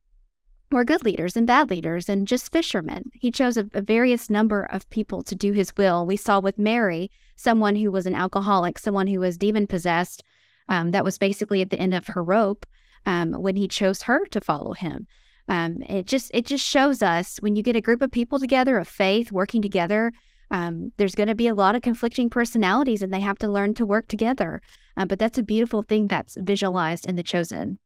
were 0.71 0.85
good 0.85 1.05
leaders 1.05 1.37
and 1.37 1.47
bad 1.47 1.71
leaders 1.71 2.09
and 2.09 2.29
just 2.29 2.53
fishermen. 2.53 3.11
He 3.15 3.31
chose 3.31 3.57
a, 3.57 3.69
a, 3.73 3.81
various 3.81 4.29
number 4.29 4.65
of 4.65 4.89
people 4.91 5.23
to 5.23 5.35
do 5.35 5.53
his 5.53 5.75
will. 5.77 6.05
We 6.05 6.17
saw 6.17 6.41
with 6.41 6.59
Mary, 6.59 7.11
someone 7.37 7.77
who 7.77 7.91
was 7.91 8.07
an 8.07 8.15
alcoholic, 8.15 8.79
someone 8.79 9.07
who 9.07 9.21
was 9.21 9.39
demon 9.39 9.67
possessed, 9.67 10.23
um, 10.69 10.91
that 10.91 11.05
was 11.05 11.19
basically 11.19 11.63
at 11.63 11.71
the 11.71 11.79
end 11.79 11.95
of 11.95 12.09
her 12.09 12.23
rope 12.23 12.67
um, 13.07 13.33
when 13.33 13.57
he 13.57 13.67
chose 13.67 14.03
her 14.03 14.27
to 14.27 14.41
follow 14.41 14.75
him. 14.75 15.07
Um, 15.49 15.83
it 15.89 16.07
just 16.07 16.31
it 16.35 16.45
just 16.45 16.65
shows 16.65 17.03
us 17.03 17.39
when 17.39 17.57
you 17.57 17.63
get 17.63 17.77
a 17.77 17.81
group 17.81 18.03
of 18.03 18.11
people 18.11 18.39
together 18.39 18.77
of 18.77 18.87
faith 18.87 19.33
working 19.33 19.63
together, 19.63 20.13
um, 20.51 20.93
there's 20.97 21.15
going 21.15 21.29
to 21.29 21.35
be 21.35 21.49
a 21.49 21.55
lot 21.55 21.75
of 21.75 21.83
conflicting 21.83 22.31
personalities, 22.31 23.03
and 23.03 23.13
they 23.13 23.21
have 23.21 23.39
to 23.39 23.49
learn 23.49 23.75
to 23.75 23.87
work 23.87 24.09
together. 24.09 24.61
Uh, 24.97 25.05
but 25.05 25.19
that's 25.19 25.39
a 25.39 25.43
beautiful 25.43 25.83
thing 25.83 26.09
that's 26.09 26.37
visualized 26.41 27.07
in 27.07 27.17
The 27.17 27.23
Chosen. 27.23 27.79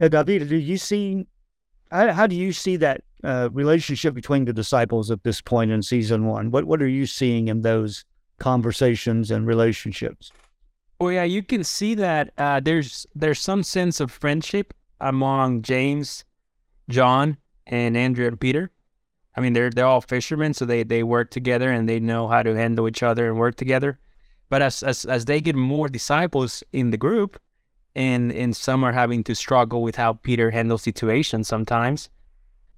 Yeah, 0.00 0.08
David, 0.08 0.48
do 0.48 0.56
you 0.56 0.78
see 0.78 1.26
how, 1.92 2.10
how 2.12 2.26
do 2.26 2.34
you 2.34 2.52
see 2.52 2.76
that 2.76 3.02
uh, 3.22 3.50
relationship 3.52 4.14
between 4.14 4.46
the 4.46 4.52
disciples 4.52 5.10
at 5.10 5.22
this 5.22 5.40
point 5.40 5.70
in 5.70 5.82
season 5.82 6.26
one? 6.26 6.50
What 6.50 6.64
what 6.64 6.82
are 6.82 6.88
you 6.88 7.06
seeing 7.06 7.48
in 7.48 7.60
those 7.60 8.04
conversations 8.38 9.30
and 9.30 9.46
relationships? 9.46 10.32
Well, 10.98 11.12
yeah, 11.12 11.24
you 11.24 11.42
can 11.42 11.62
see 11.64 11.94
that 11.96 12.32
uh, 12.38 12.60
there's 12.60 13.06
there's 13.14 13.40
some 13.40 13.62
sense 13.62 14.00
of 14.00 14.10
friendship 14.10 14.72
among 15.00 15.62
James, 15.62 16.24
John, 16.88 17.36
and 17.66 17.96
Andrew 17.96 18.26
and 18.26 18.40
Peter. 18.40 18.70
I 19.34 19.40
mean, 19.40 19.52
they're 19.54 19.70
they're 19.70 19.86
all 19.86 20.00
fishermen, 20.00 20.54
so 20.54 20.64
they 20.64 20.82
they 20.82 21.02
work 21.02 21.30
together 21.30 21.70
and 21.70 21.88
they 21.88 22.00
know 22.00 22.28
how 22.28 22.42
to 22.42 22.54
handle 22.54 22.88
each 22.88 23.02
other 23.02 23.28
and 23.28 23.38
work 23.38 23.56
together. 23.56 23.98
But 24.48 24.60
as, 24.60 24.82
as, 24.82 25.06
as 25.06 25.24
they 25.24 25.40
get 25.40 25.56
more 25.56 25.88
disciples 25.88 26.62
in 26.72 26.90
the 26.90 26.98
group, 26.98 27.40
and 27.94 28.32
and 28.32 28.54
some 28.54 28.84
are 28.84 28.92
having 28.92 29.24
to 29.24 29.34
struggle 29.34 29.82
with 29.82 29.96
how 29.96 30.14
Peter 30.14 30.50
handles 30.50 30.82
situations 30.82 31.48
sometimes, 31.48 32.10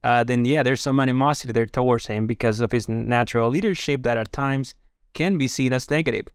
uh, 0.04 0.22
then 0.22 0.44
yeah, 0.44 0.62
there's 0.62 0.80
some 0.80 1.00
animosity 1.00 1.52
there 1.52 1.66
towards 1.66 2.06
him 2.06 2.26
because 2.26 2.60
of 2.60 2.70
his 2.70 2.88
natural 2.88 3.50
leadership 3.50 4.02
that 4.04 4.18
at 4.18 4.32
times 4.32 4.74
can 5.14 5.38
be 5.38 5.48
seen 5.48 5.72
as 5.72 5.90
negative. 5.90 6.26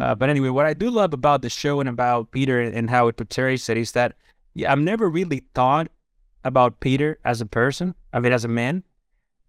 Uh, 0.00 0.14
but 0.14 0.30
anyway, 0.30 0.48
what 0.48 0.66
I 0.66 0.74
do 0.74 0.90
love 0.90 1.12
about 1.12 1.42
the 1.42 1.50
show 1.50 1.80
and 1.80 1.88
about 1.88 2.30
Peter 2.30 2.60
and 2.60 2.88
how 2.88 3.08
it 3.08 3.16
portrays 3.16 3.68
it 3.68 3.76
is 3.76 3.92
that 3.92 4.14
yeah, 4.54 4.72
I've 4.72 4.78
never 4.78 5.08
really 5.08 5.44
thought 5.54 5.88
about 6.44 6.80
Peter 6.80 7.18
as 7.24 7.40
a 7.40 7.46
person, 7.46 7.94
I 8.12 8.20
mean, 8.20 8.32
as 8.32 8.44
a 8.44 8.48
man. 8.48 8.82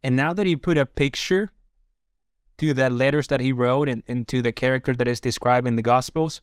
And 0.04 0.16
now 0.16 0.34
that 0.34 0.46
he 0.46 0.56
put 0.56 0.78
a 0.78 0.86
picture 0.86 1.52
to 2.58 2.74
the 2.74 2.90
letters 2.90 3.28
that 3.28 3.40
he 3.40 3.52
wrote 3.52 3.90
and, 3.90 4.04
and 4.08 4.28
to 4.28 4.42
the 4.42 4.52
character 4.52 4.96
that 4.96 5.08
is 5.08 5.20
described 5.20 5.68
in 5.68 5.76
the 5.76 5.82
Gospels, 5.82 6.42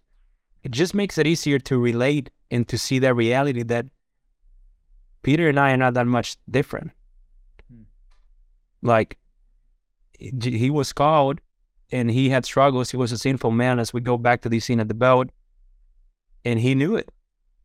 it 0.63 0.71
just 0.71 0.95
makes 0.95 1.19
it 1.19 1.27
easier 1.27 1.59
to 1.61 1.79
relate 1.79 2.31
and 2.51 2.67
to 2.69 2.79
see 2.79 2.99
that 2.99 3.15
reality 3.15 3.63
that 3.63 3.87
Peter 5.23 5.49
and 5.49 5.59
I 5.59 5.73
are 5.73 5.77
not 5.77 5.95
that 5.95 6.07
much 6.07 6.37
different. 6.51 6.91
Hmm. 7.71 7.83
Like, 8.83 9.19
he 10.19 10.71
was 10.71 10.93
called 10.93 11.41
and 11.91 12.11
he 12.11 12.31
had 12.31 12.45
struggles. 12.45 12.91
He 12.91 12.97
was 12.97 13.13
a 13.13 13.19
sinful 13.19 13.51
man 13.51 13.79
as 13.79 13.93
we 13.93 14.01
go 14.01 14.17
back 14.17 14.43
to 14.43 14.49
the 14.49 14.61
scene 14.61 14.81
at 14.81 14.89
the 14.89 14.95
boat. 14.95 15.31
And 16.45 16.61
he 16.61 16.75
knew 16.75 16.97
it. 16.97 17.11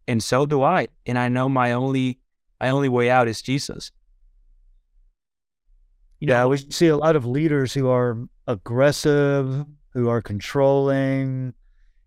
And 0.07 0.24
so 0.24 0.45
do 0.45 0.63
I. 0.63 0.88
And 1.05 1.17
I 1.17 1.29
know 1.29 1.48
my 1.48 1.71
only 1.71 2.19
my 2.60 2.69
only 2.69 2.89
way 2.89 3.10
out 3.10 3.27
is 3.27 3.41
Jesus. 3.41 3.91
Yeah, 6.22 6.46
we 6.46 6.58
see 6.58 6.88
a 6.88 6.98
lot 6.98 7.16
of 7.16 7.25
leaders 7.25 7.74
who 7.74 7.90
are 7.90 8.16
aggressive, 8.48 9.66
who 9.90 10.08
are 10.08 10.22
controlling, 10.22 11.56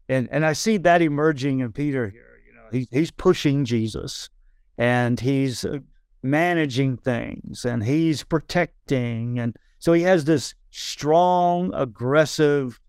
and 0.08 0.28
and 0.30 0.46
I 0.46 0.52
see 0.52 0.76
that 0.78 1.02
emerging 1.02 1.58
in 1.60 1.72
Peter 1.72 2.08
here. 2.08 2.40
You 2.46 2.54
know, 2.54 2.68
he's 2.70 2.86
he's 2.92 3.10
pushing 3.10 3.64
Jesus, 3.64 4.30
and 4.78 5.18
he's 5.18 5.64
uh, 5.64 5.78
managing 6.22 6.96
things, 6.96 7.64
and 7.64 7.82
he's 7.82 8.22
protecting, 8.22 9.40
and 9.40 9.56
so 9.80 9.92
he 9.92 10.02
has 10.02 10.24
this 10.24 10.54
strong, 10.70 11.74
aggressive 11.74 12.80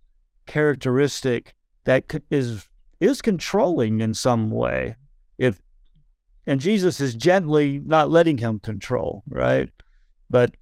characteristic 0.45 1.55
that 1.85 2.05
is 2.29 2.67
is 2.99 3.23
controlling 3.23 3.99
in 3.99 4.13
some 4.13 4.51
way. 4.51 4.95
If 5.39 5.59
and 6.45 6.61
Jesus 6.61 7.01
is 7.01 7.15
gently 7.15 7.81
not 7.83 8.11
letting 8.11 8.37
him 8.37 8.59
control, 8.59 9.23
right? 9.27 9.71
But 10.29 10.55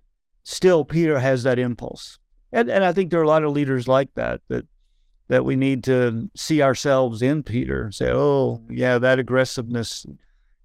still 0.44 0.86
Peter 0.86 1.20
has 1.20 1.44
that 1.44 1.60
impulse. 1.60 2.20
And 2.52 2.70
and 2.70 2.84
I 2.84 2.94
think 2.94 3.10
there 3.10 3.20
are 3.20 3.24
a 3.24 3.28
lot 3.28 3.44
of 3.44 3.52
leaders 3.52 3.88
like 3.88 4.14
that 4.16 4.42
that 4.50 4.66
that 5.30 5.46
we 5.46 5.56
need 5.56 5.84
to 5.86 6.30
see 6.36 6.62
ourselves 6.62 7.22
in 7.22 7.44
Peter. 7.44 7.92
Say, 7.92 8.12
oh 8.12 8.62
yeah, 8.70 9.00
that 9.00 9.20
aggressiveness, 9.20 10.06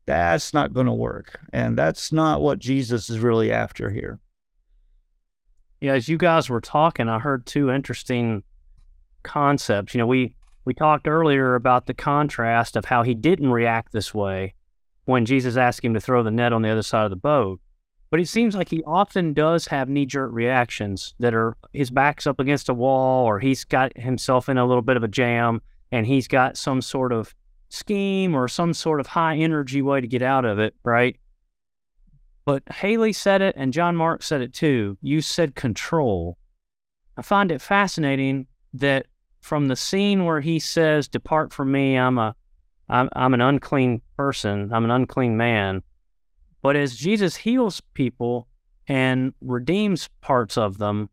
that's 0.04 0.52
not 0.52 0.74
going 0.74 0.86
to 0.86 0.92
work, 0.92 1.40
and 1.52 1.78
that's 1.78 2.12
not 2.12 2.42
what 2.42 2.58
Jesus 2.58 3.08
is 3.08 3.20
really 3.20 3.50
after 3.50 3.90
here. 3.90 4.20
Yeah, 5.80 5.92
as 5.92 6.08
you 6.08 6.18
guys 6.18 6.50
were 6.50 6.60
talking, 6.60 7.08
I 7.08 7.20
heard 7.20 7.46
two 7.46 7.70
interesting 7.70 8.42
concepts. 9.22 9.94
You 9.94 10.00
know, 10.00 10.06
we 10.06 10.34
we 10.64 10.74
talked 10.74 11.08
earlier 11.08 11.54
about 11.54 11.86
the 11.86 11.94
contrast 11.94 12.76
of 12.76 12.84
how 12.84 13.02
he 13.02 13.14
didn't 13.14 13.50
react 13.50 13.92
this 13.92 14.12
way 14.12 14.54
when 15.06 15.24
Jesus 15.24 15.56
asked 15.56 15.82
him 15.82 15.94
to 15.94 16.00
throw 16.00 16.22
the 16.22 16.30
net 16.30 16.52
on 16.52 16.60
the 16.60 16.68
other 16.68 16.82
side 16.82 17.04
of 17.04 17.10
the 17.10 17.16
boat. 17.16 17.60
But 18.10 18.20
it 18.20 18.28
seems 18.28 18.54
like 18.54 18.70
he 18.70 18.82
often 18.84 19.34
does 19.34 19.66
have 19.66 19.88
knee 19.88 20.06
jerk 20.06 20.32
reactions 20.32 21.14
that 21.18 21.34
are 21.34 21.56
his 21.72 21.90
back's 21.90 22.26
up 22.26 22.40
against 22.40 22.68
a 22.68 22.74
wall 22.74 23.26
or 23.26 23.38
he's 23.38 23.64
got 23.64 23.96
himself 23.98 24.48
in 24.48 24.56
a 24.56 24.66
little 24.66 24.82
bit 24.82 24.96
of 24.96 25.04
a 25.04 25.08
jam 25.08 25.60
and 25.92 26.06
he's 26.06 26.26
got 26.26 26.56
some 26.56 26.80
sort 26.80 27.12
of 27.12 27.34
scheme 27.68 28.34
or 28.34 28.48
some 28.48 28.72
sort 28.72 29.00
of 29.00 29.06
high 29.06 29.36
energy 29.36 29.82
way 29.82 30.00
to 30.00 30.06
get 30.06 30.22
out 30.22 30.46
of 30.46 30.58
it, 30.58 30.74
right? 30.84 31.16
But 32.46 32.62
Haley 32.72 33.12
said 33.12 33.42
it 33.42 33.54
and 33.58 33.74
John 33.74 33.94
Mark 33.94 34.22
said 34.22 34.40
it 34.40 34.54
too. 34.54 34.96
You 35.02 35.20
said 35.20 35.54
control. 35.54 36.38
I 37.18 37.22
find 37.22 37.52
it 37.52 37.60
fascinating 37.60 38.46
that 38.72 39.06
from 39.40 39.68
the 39.68 39.76
scene 39.76 40.24
where 40.24 40.40
he 40.40 40.58
says, 40.58 41.08
Depart 41.08 41.52
from 41.52 41.72
me, 41.72 41.98
I'm 41.98 42.16
a 42.16 42.34
I'm, 42.88 43.10
I'm 43.14 43.34
an 43.34 43.42
unclean 43.42 44.00
person, 44.16 44.72
I'm 44.72 44.84
an 44.84 44.90
unclean 44.90 45.36
man 45.36 45.82
but 46.62 46.76
as 46.76 46.96
Jesus 46.96 47.36
heals 47.36 47.80
people 47.94 48.48
and 48.86 49.32
redeems 49.40 50.08
parts 50.20 50.56
of 50.56 50.78
them, 50.78 51.08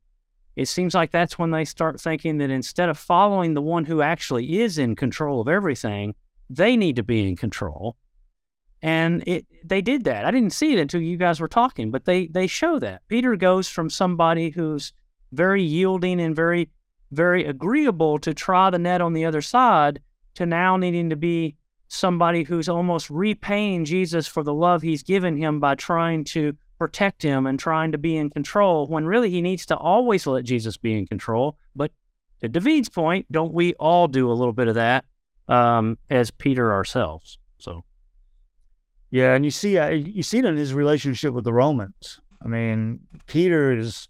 it 0.56 0.68
seems 0.68 0.94
like 0.94 1.12
that's 1.12 1.38
when 1.38 1.52
they 1.52 1.66
start 1.66 2.00
thinking 2.00 2.38
that 2.38 2.50
instead 2.50 2.90
of 2.90 2.98
following 2.98 3.54
the 3.54 3.62
one 3.62 3.86
who 3.86 4.02
actually 4.02 4.62
is 4.62 4.78
in 4.78 4.96
control 4.96 5.42
of 5.42 5.48
everything, 5.48 6.16
they 6.50 6.78
need 6.78 6.96
to 6.96 7.04
be 7.04 7.28
in 7.28 7.36
control. 7.36 7.98
And 8.82 9.24
it 9.28 9.46
they 9.64 9.82
did 9.82 10.04
that. 10.04 10.26
I 10.26 10.32
didn't 10.32 10.54
see 10.54 10.74
it 10.74 10.80
until 10.80 11.02
you 11.02 11.18
guys 11.18 11.40
were 11.40 11.48
talking, 11.48 11.92
but 11.92 12.06
they 12.06 12.28
they 12.28 12.48
show 12.48 12.80
that. 12.80 13.02
Peter 13.08 13.36
goes 13.36 13.68
from 13.68 13.90
somebody 13.90 14.52
who's 14.52 14.94
very 15.32 15.64
yielding 15.64 16.22
and 16.22 16.36
very 16.36 16.70
very 17.12 17.46
agreeable 17.46 18.20
to 18.20 18.34
try 18.34 18.70
the 18.70 18.80
net 18.80 19.02
on 19.02 19.14
the 19.14 19.26
other 19.26 19.42
side 19.42 20.02
to 20.36 20.46
now 20.46 20.78
needing 20.78 21.10
to 21.10 21.16
be 21.16 21.56
somebody 21.88 22.44
who's 22.44 22.70
almost 22.70 23.10
repaying 23.10 23.86
Jesus 23.86 24.28
for 24.28 24.44
the 24.44 24.54
love 24.54 24.82
he's 24.82 25.04
given 25.04 25.38
him 25.38 25.60
by 25.60 25.76
trying 25.76 26.24
to 26.26 26.56
protect 26.78 27.22
him 27.22 27.46
and 27.46 27.60
trying 27.60 27.92
to 27.92 27.98
be 27.98 28.18
in 28.18 28.30
control 28.30 28.88
when 28.88 29.06
really 29.06 29.30
he 29.30 29.42
needs 29.42 29.66
to 29.68 29.78
always 29.78 30.28
let 30.28 30.44
Jesus 30.44 30.78
be 30.78 30.98
in 30.98 31.08
control. 31.08 31.58
But 31.76 31.92
to 32.42 32.50
David's 32.50 32.90
point, 32.90 33.32
don't 33.32 33.54
we 33.54 33.74
all 33.76 34.08
do 34.08 34.30
a 34.30 34.34
little 34.34 34.54
bit 34.54 34.68
of 34.68 34.76
that 34.76 35.06
um, 35.48 35.98
as 36.10 36.32
Peter 36.32 36.74
ourselves? 36.74 37.38
So, 37.60 37.86
yeah, 39.10 39.34
and 39.34 39.46
you 39.46 39.52
see, 39.52 39.78
uh, 39.78 39.90
you 39.90 40.24
see 40.24 40.40
it 40.40 40.46
in 40.46 40.58
his 40.58 40.74
relationship 40.74 41.34
with 41.34 41.46
the 41.46 41.54
Romans. 41.54 42.20
I 42.44 42.48
mean, 42.48 43.00
Peter 43.28 43.72
is 43.78 44.08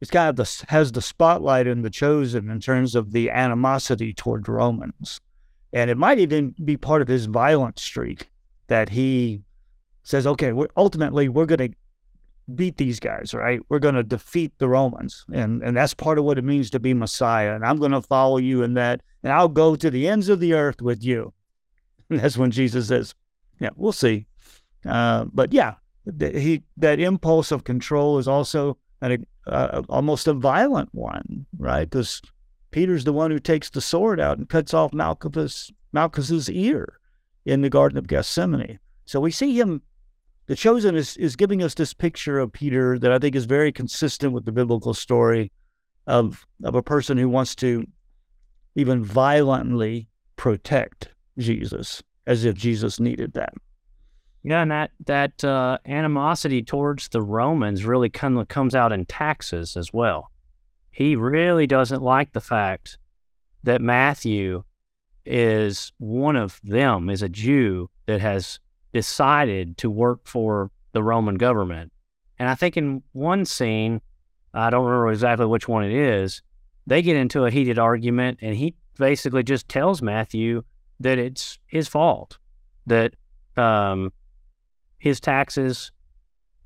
is 0.00 0.10
kind 0.10 0.30
of 0.30 0.36
the 0.36 0.64
has 0.68 0.92
the 0.92 1.02
spotlight 1.02 1.66
in 1.66 1.82
the 1.82 1.90
chosen 1.90 2.50
in 2.50 2.60
terms 2.60 2.94
of 2.94 3.12
the 3.12 3.30
animosity 3.30 4.14
toward 4.14 4.48
Romans. 4.48 5.20
And 5.72 5.90
it 5.90 5.96
might 5.96 6.18
even 6.18 6.54
be 6.64 6.76
part 6.76 7.02
of 7.02 7.08
his 7.08 7.26
violent 7.26 7.78
streak 7.78 8.28
that 8.66 8.88
he 8.88 9.42
says, 10.02 10.26
okay, 10.26 10.52
we're, 10.52 10.68
ultimately 10.76 11.28
we're 11.28 11.46
going 11.46 11.70
to 11.70 11.76
beat 12.54 12.76
these 12.76 12.98
guys, 12.98 13.32
right? 13.32 13.60
We're 13.68 13.78
going 13.78 13.94
to 13.94 14.02
defeat 14.02 14.52
the 14.58 14.68
Romans. 14.68 15.24
And, 15.32 15.62
and 15.62 15.76
that's 15.76 15.94
part 15.94 16.18
of 16.18 16.24
what 16.24 16.38
it 16.38 16.44
means 16.44 16.70
to 16.70 16.80
be 16.80 16.94
Messiah. 16.94 17.54
And 17.54 17.64
I'm 17.64 17.78
going 17.78 17.92
to 17.92 18.02
follow 18.02 18.38
you 18.38 18.62
in 18.62 18.74
that. 18.74 19.02
And 19.22 19.32
I'll 19.32 19.48
go 19.48 19.76
to 19.76 19.90
the 19.90 20.08
ends 20.08 20.28
of 20.28 20.40
the 20.40 20.54
earth 20.54 20.82
with 20.82 21.04
you. 21.04 21.32
And 22.08 22.20
that's 22.20 22.36
when 22.36 22.50
Jesus 22.50 22.88
says, 22.88 23.14
yeah, 23.60 23.70
we'll 23.76 23.92
see. 23.92 24.26
Uh, 24.84 25.26
but 25.32 25.52
yeah, 25.52 25.74
th- 26.18 26.42
he, 26.42 26.62
that 26.78 26.98
impulse 26.98 27.52
of 27.52 27.64
control 27.64 28.18
is 28.18 28.26
also 28.26 28.78
an, 29.02 29.26
uh, 29.46 29.82
almost 29.88 30.26
a 30.26 30.32
violent 30.32 30.88
one, 30.92 31.46
right? 31.58 31.88
Because 31.88 32.22
Peter's 32.70 33.04
the 33.04 33.12
one 33.12 33.30
who 33.30 33.38
takes 33.38 33.70
the 33.70 33.80
sword 33.80 34.20
out 34.20 34.38
and 34.38 34.48
cuts 34.48 34.72
off 34.72 34.92
Malchus, 34.92 35.70
Malchus's 35.92 36.48
ear 36.50 36.98
in 37.44 37.62
the 37.62 37.70
Garden 37.70 37.98
of 37.98 38.06
Gethsemane. 38.06 38.78
So 39.06 39.20
we 39.20 39.30
see 39.30 39.58
him, 39.58 39.82
the 40.46 40.54
chosen 40.54 40.94
is, 40.94 41.16
is 41.16 41.36
giving 41.36 41.62
us 41.62 41.74
this 41.74 41.92
picture 41.92 42.38
of 42.38 42.52
Peter 42.52 42.98
that 42.98 43.12
I 43.12 43.18
think 43.18 43.34
is 43.34 43.44
very 43.44 43.72
consistent 43.72 44.32
with 44.32 44.44
the 44.44 44.52
biblical 44.52 44.94
story 44.94 45.50
of, 46.06 46.46
of 46.62 46.74
a 46.74 46.82
person 46.82 47.18
who 47.18 47.28
wants 47.28 47.54
to 47.56 47.86
even 48.76 49.02
violently 49.02 50.08
protect 50.36 51.08
Jesus 51.38 52.02
as 52.26 52.44
if 52.44 52.54
Jesus 52.54 53.00
needed 53.00 53.32
that. 53.32 53.52
Yeah, 54.42 54.62
and 54.62 54.70
that 54.70 54.90
that 55.04 55.44
uh, 55.44 55.78
animosity 55.84 56.62
towards 56.62 57.08
the 57.08 57.20
Romans 57.20 57.84
really 57.84 58.08
kind 58.08 58.38
of 58.38 58.48
comes 58.48 58.74
out 58.74 58.90
in 58.90 59.04
taxes 59.04 59.76
as 59.76 59.92
well 59.92 60.29
he 60.90 61.16
really 61.16 61.66
doesn't 61.66 62.02
like 62.02 62.32
the 62.32 62.40
fact 62.40 62.98
that 63.62 63.80
Matthew 63.80 64.64
is 65.24 65.92
one 65.98 66.36
of 66.36 66.60
them, 66.64 67.10
is 67.10 67.22
a 67.22 67.28
Jew 67.28 67.90
that 68.06 68.20
has 68.20 68.58
decided 68.92 69.76
to 69.78 69.90
work 69.90 70.20
for 70.24 70.70
the 70.92 71.02
Roman 71.02 71.36
government. 71.36 71.92
And 72.38 72.48
I 72.48 72.54
think 72.54 72.76
in 72.76 73.02
one 73.12 73.44
scene, 73.44 74.00
I 74.52 74.70
don't 74.70 74.84
remember 74.84 75.12
exactly 75.12 75.46
which 75.46 75.68
one 75.68 75.84
it 75.84 75.92
is, 75.92 76.42
they 76.86 77.02
get 77.02 77.16
into 77.16 77.44
a 77.44 77.50
heated 77.50 77.78
argument, 77.78 78.38
and 78.42 78.56
he 78.56 78.74
basically 78.98 79.42
just 79.42 79.68
tells 79.68 80.02
Matthew 80.02 80.62
that 80.98 81.18
it's 81.18 81.58
his 81.66 81.86
fault, 81.86 82.38
that 82.86 83.14
um, 83.56 84.12
his 84.98 85.20
taxes. 85.20 85.92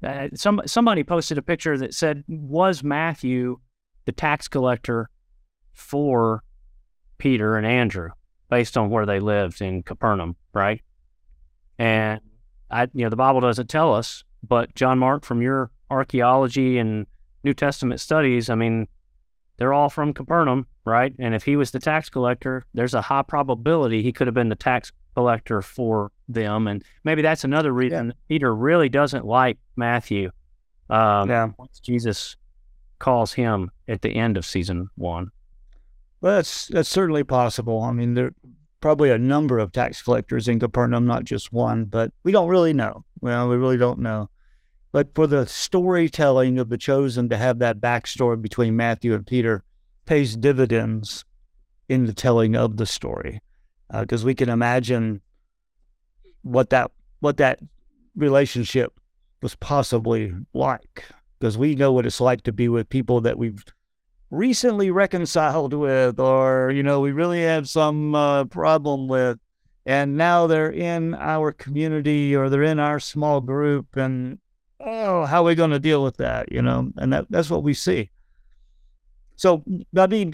Uh, 0.03 0.29
some 0.35 0.61
somebody 0.67 1.03
posted 1.03 1.39
a 1.39 1.43
picture 1.43 1.77
that 1.79 1.95
said, 1.95 2.25
"Was 2.29 2.83
Matthew 2.83 3.59
the 4.05 4.13
tax 4.13 4.49
collector 4.49 5.09
for 5.73 6.43
Peter 7.19 7.57
and 7.57 7.67
Andrew 7.67 8.11
based 8.51 8.77
on 8.77 8.91
where 8.91 9.07
they 9.07 9.21
lived 9.21 9.61
in 9.61 9.83
Capernaum, 9.83 10.37
right? 10.53 10.81
And 11.79 12.21
I, 12.71 12.83
you 12.93 13.05
know, 13.05 13.11
the 13.11 13.17
Bible 13.17 13.41
doesn't 13.41 13.69
tell 13.69 13.95
us, 13.95 14.25
but 14.47 14.75
John 14.75 14.99
Mark, 14.99 15.25
from 15.25 15.43
your 15.43 15.71
archaeology 15.91 16.79
and 16.79 17.07
New 17.43 17.55
Testament 17.55 18.01
studies, 18.01 18.51
I 18.51 18.55
mean, 18.55 18.87
they're 19.57 19.73
all 19.73 19.89
from 19.89 20.13
Capernaum, 20.13 20.67
right? 20.85 21.15
And 21.19 21.35
if 21.35 21.45
he 21.45 21.57
was 21.57 21.71
the 21.71 21.79
tax 21.79 22.09
collector, 22.09 22.65
there's 22.75 22.95
a 22.95 23.01
high 23.01 23.23
probability 23.23 24.03
he 24.03 24.13
could 24.13 24.27
have 24.27 24.35
been 24.35 24.49
the 24.49 24.57
tax 24.57 24.93
collector 25.15 25.63
for 25.63 26.11
them. 26.29 26.67
And 26.67 26.83
maybe 27.05 27.23
that's 27.23 27.45
another 27.45 27.73
reason 27.73 28.09
yeah. 28.09 28.13
Peter 28.29 28.55
really 28.55 28.89
doesn't 28.89 29.25
like 29.25 29.59
Matthew. 29.77 30.31
Um, 30.91 31.31
yeah. 31.31 31.49
Once 31.59 31.81
Jesus 31.81 32.37
calls 32.99 33.35
him 33.35 33.71
at 33.89 34.03
the 34.03 34.17
end 34.17 34.37
of 34.37 34.47
season 34.47 34.89
one. 34.97 35.31
Well, 36.21 36.37
that's 36.37 36.69
that's 36.69 36.89
certainly 36.89 37.25
possible. 37.25 37.83
I 37.83 37.93
mean, 37.93 38.15
there 38.15 38.33
probably 38.81 39.11
a 39.11 39.19
number 39.19 39.59
of 39.59 39.73
tax 39.73 40.03
collectors 40.03 40.47
in 40.47 40.61
Capernaum, 40.61 41.07
not 41.07 41.25
just 41.25 41.55
one, 41.55 41.87
but 41.87 42.13
we 42.23 42.33
don't 42.33 42.51
really 42.51 42.75
know. 42.75 43.03
Well, 43.21 43.49
we 43.49 43.57
really 43.57 43.79
don't 43.79 43.99
know. 43.99 44.29
But 44.93 45.15
for 45.15 45.27
the 45.27 45.47
storytelling 45.47 46.59
of 46.59 46.69
the 46.69 46.77
chosen 46.77 47.31
to 47.31 47.37
have 47.39 47.61
that 47.61 47.81
backstory 47.81 48.41
between 48.41 48.77
Matthew 48.77 49.15
and 49.15 49.27
Peter 49.27 49.65
pays 50.05 50.37
dividends 50.37 51.25
in 51.89 52.05
the 52.05 52.13
telling 52.13 52.57
of 52.57 52.77
the 52.77 52.85
story, 52.85 53.41
because 53.91 54.23
uh, 54.23 54.27
we 54.27 54.35
can 54.35 54.51
imagine 54.51 55.23
what 56.43 56.71
that 56.71 56.91
what 57.21 57.39
that 57.39 57.61
relationship 58.15 58.93
was 59.41 59.55
possibly 59.57 60.33
like 60.53 61.05
because 61.45 61.59
we 61.59 61.75
know 61.75 61.93
what 61.93 62.07
it's 62.07 62.23
like 62.23 62.41
to 62.41 62.53
be 62.53 62.71
with 62.71 62.89
people 62.89 63.21
that 63.21 63.37
we've 63.37 63.63
recently 64.31 64.91
reconciled 64.91 65.75
with 65.75 66.19
or 66.19 66.71
you 66.71 66.83
know 66.83 67.01
we 67.01 67.13
really 67.13 67.43
have 67.43 67.69
some 67.69 68.15
uh, 68.15 68.47
problem 68.47 69.09
with. 69.09 69.39
And 69.85 70.17
now 70.17 70.47
they're 70.47 70.73
in 70.73 71.15
our 71.15 71.53
community 71.53 72.35
or 72.35 72.49
they're 72.49 72.63
in 72.63 72.79
our 72.79 72.99
small 72.99 73.43
group 73.43 73.95
and 73.95 74.39
oh 74.81 75.27
how 75.27 75.43
are 75.43 75.49
we 75.49 75.55
going 75.55 75.73
to 75.73 75.79
deal 75.79 76.03
with 76.03 76.17
that 76.17 76.51
you 76.51 76.63
know? 76.63 76.91
And 76.97 77.13
that, 77.13 77.27
that's 77.29 77.51
what 77.51 77.63
we 77.63 77.75
see. 77.75 78.11
So 79.37 79.63
i 79.99 80.07
mean 80.07 80.33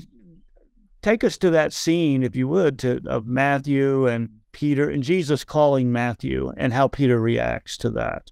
take 1.02 1.24
us 1.24 1.36
to 1.38 1.50
that 1.50 1.72
scene 1.72 2.22
if 2.22 2.36
you 2.36 2.46
would 2.46 2.78
to 2.78 3.00
of 3.06 3.26
matthew 3.26 4.06
and 4.06 4.28
Peter 4.52 4.88
and 4.88 5.02
Jesus 5.02 5.44
calling 5.44 5.90
Matthew 5.92 6.52
and 6.56 6.72
how 6.72 6.88
Peter 6.88 7.20
reacts 7.20 7.76
to 7.78 7.90
that. 7.90 8.30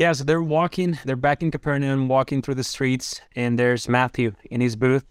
Yeah, 0.00 0.12
so 0.12 0.24
they're 0.24 0.42
walking, 0.42 0.98
they're 1.04 1.14
back 1.14 1.42
in 1.42 1.50
Capernaum, 1.50 2.08
walking 2.08 2.40
through 2.40 2.54
the 2.54 2.64
streets, 2.64 3.20
and 3.36 3.58
there's 3.58 3.86
Matthew 3.86 4.32
in 4.44 4.62
his 4.62 4.74
booth. 4.74 5.04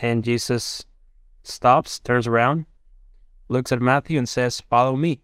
And 0.00 0.22
Jesus 0.22 0.84
stops, 1.42 1.98
turns 1.98 2.28
around, 2.28 2.66
looks 3.48 3.72
at 3.72 3.82
Matthew, 3.82 4.18
and 4.18 4.28
says, 4.28 4.60
Follow 4.70 4.94
me. 4.94 5.20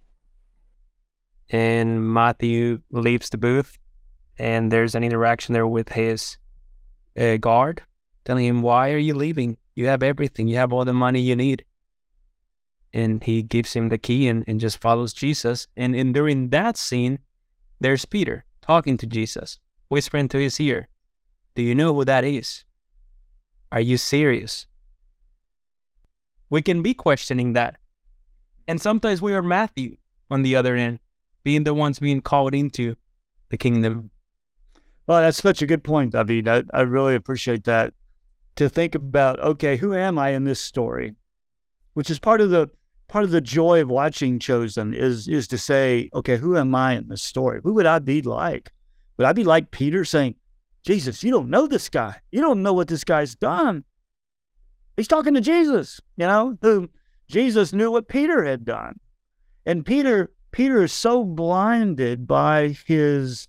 And 1.51 2.13
Matthew 2.13 2.81
leaves 2.91 3.31
the 3.31 3.39
booth, 3.39 3.79
and 4.41 4.73
there's 4.73 4.97
an 4.97 5.05
interaction 5.05 5.53
there 5.53 5.69
with 5.69 5.91
his 5.91 6.37
uh, 7.17 7.37
guard, 7.37 7.83
telling 8.25 8.45
him, 8.45 8.61
Why 8.61 8.91
are 8.91 8.99
you 8.99 9.15
leaving? 9.15 9.57
You 9.77 9.87
have 9.87 10.03
everything, 10.03 10.49
you 10.49 10.57
have 10.57 10.73
all 10.73 10.85
the 10.85 10.93
money 10.93 11.21
you 11.21 11.37
need 11.37 11.65
and 12.93 13.23
he 13.23 13.43
gives 13.43 13.73
him 13.75 13.89
the 13.89 13.99
key 13.99 14.27
and, 14.27 14.43
and 14.49 14.59
just 14.59 14.81
follows 14.81 15.13
Jesus. 15.13 15.69
And, 15.77 15.95
and 15.95 16.13
during 16.13 16.49
that 16.49 16.77
scene, 16.77 17.21
there's 17.79 18.05
Peter 18.07 18.46
talking 18.67 18.97
to 18.97 19.07
Jesus, 19.07 19.59
whispering 19.89 20.29
to 20.29 20.39
his 20.39 20.61
ear, 20.61 20.89
Do 21.55 21.63
you 21.63 21.75
know 21.75 21.95
who 21.95 22.05
that 22.05 22.25
is? 22.25 22.65
Are 23.71 23.81
you 23.81 23.97
serious? 23.97 24.67
We 26.51 26.63
can 26.63 26.83
be 26.83 26.95
questioning 26.95 27.53
that. 27.53 27.77
And 28.69 28.81
sometimes 28.81 29.23
we 29.23 29.35
are 29.35 29.43
Matthew 29.43 29.97
on 30.31 30.43
the 30.43 30.57
other 30.57 30.75
end, 30.75 30.99
being 31.45 31.65
the 31.65 31.75
ones 31.75 31.99
being 31.99 32.21
called 32.21 32.55
into 32.55 32.97
the 33.51 33.57
kingdom. 33.57 34.11
Well, 35.07 35.21
that's 35.21 35.43
such 35.43 35.63
a 35.63 35.67
good 35.67 35.85
point, 35.85 36.13
David. 36.13 36.49
I, 36.49 36.65
I 36.73 36.81
really 36.81 37.15
appreciate 37.15 37.65
that. 37.65 37.95
To 38.57 38.69
think 38.69 38.95
about, 38.95 39.39
okay, 39.41 39.77
who 39.77 39.95
am 39.95 40.19
I 40.19 40.31
in 40.31 40.45
this 40.45 40.61
story? 40.61 41.15
Which 41.93 42.11
is 42.11 42.19
part 42.19 42.41
of 42.41 42.51
the 42.51 42.71
part 43.09 43.25
of 43.25 43.31
the 43.31 43.41
joy 43.41 43.81
of 43.83 43.89
watching 43.89 44.39
Chosen 44.39 44.95
is 44.95 45.29
is 45.29 45.49
to 45.49 45.59
say, 45.59 46.11
okay, 46.15 46.37
who 46.37 46.57
am 46.57 46.75
I 46.75 46.97
in 46.97 47.09
this 47.09 47.23
story? 47.23 47.61
Who 47.63 47.75
would 47.75 47.87
I 47.87 47.99
be 47.99 48.23
like? 48.23 48.73
Would 49.17 49.27
I 49.27 49.33
be 49.33 49.45
like 49.45 49.71
Peter 49.71 50.05
saying, 50.05 50.35
Jesus, 50.85 51.25
you 51.25 51.31
don't 51.31 51.51
know 51.51 51.67
this 51.67 51.89
guy. 51.89 52.17
You 52.31 52.41
don't 52.41 52.63
know 52.63 52.73
what 52.73 52.89
this 52.89 53.05
guy's 53.05 53.35
done. 53.35 53.85
He's 54.97 55.09
talking 55.09 55.35
to 55.35 55.41
Jesus, 55.41 56.01
you 56.17 56.27
know, 56.27 56.57
who 56.63 56.89
Jesus 57.29 57.73
knew 57.73 57.91
what 57.91 58.09
Peter 58.09 58.45
had 58.45 58.65
done. 58.65 58.99
And 59.67 59.85
Peter, 59.85 60.33
Peter 60.53 60.85
is 60.85 60.93
so 60.93 61.25
blinded 61.25 62.27
by 62.27 62.77
his 62.87 63.49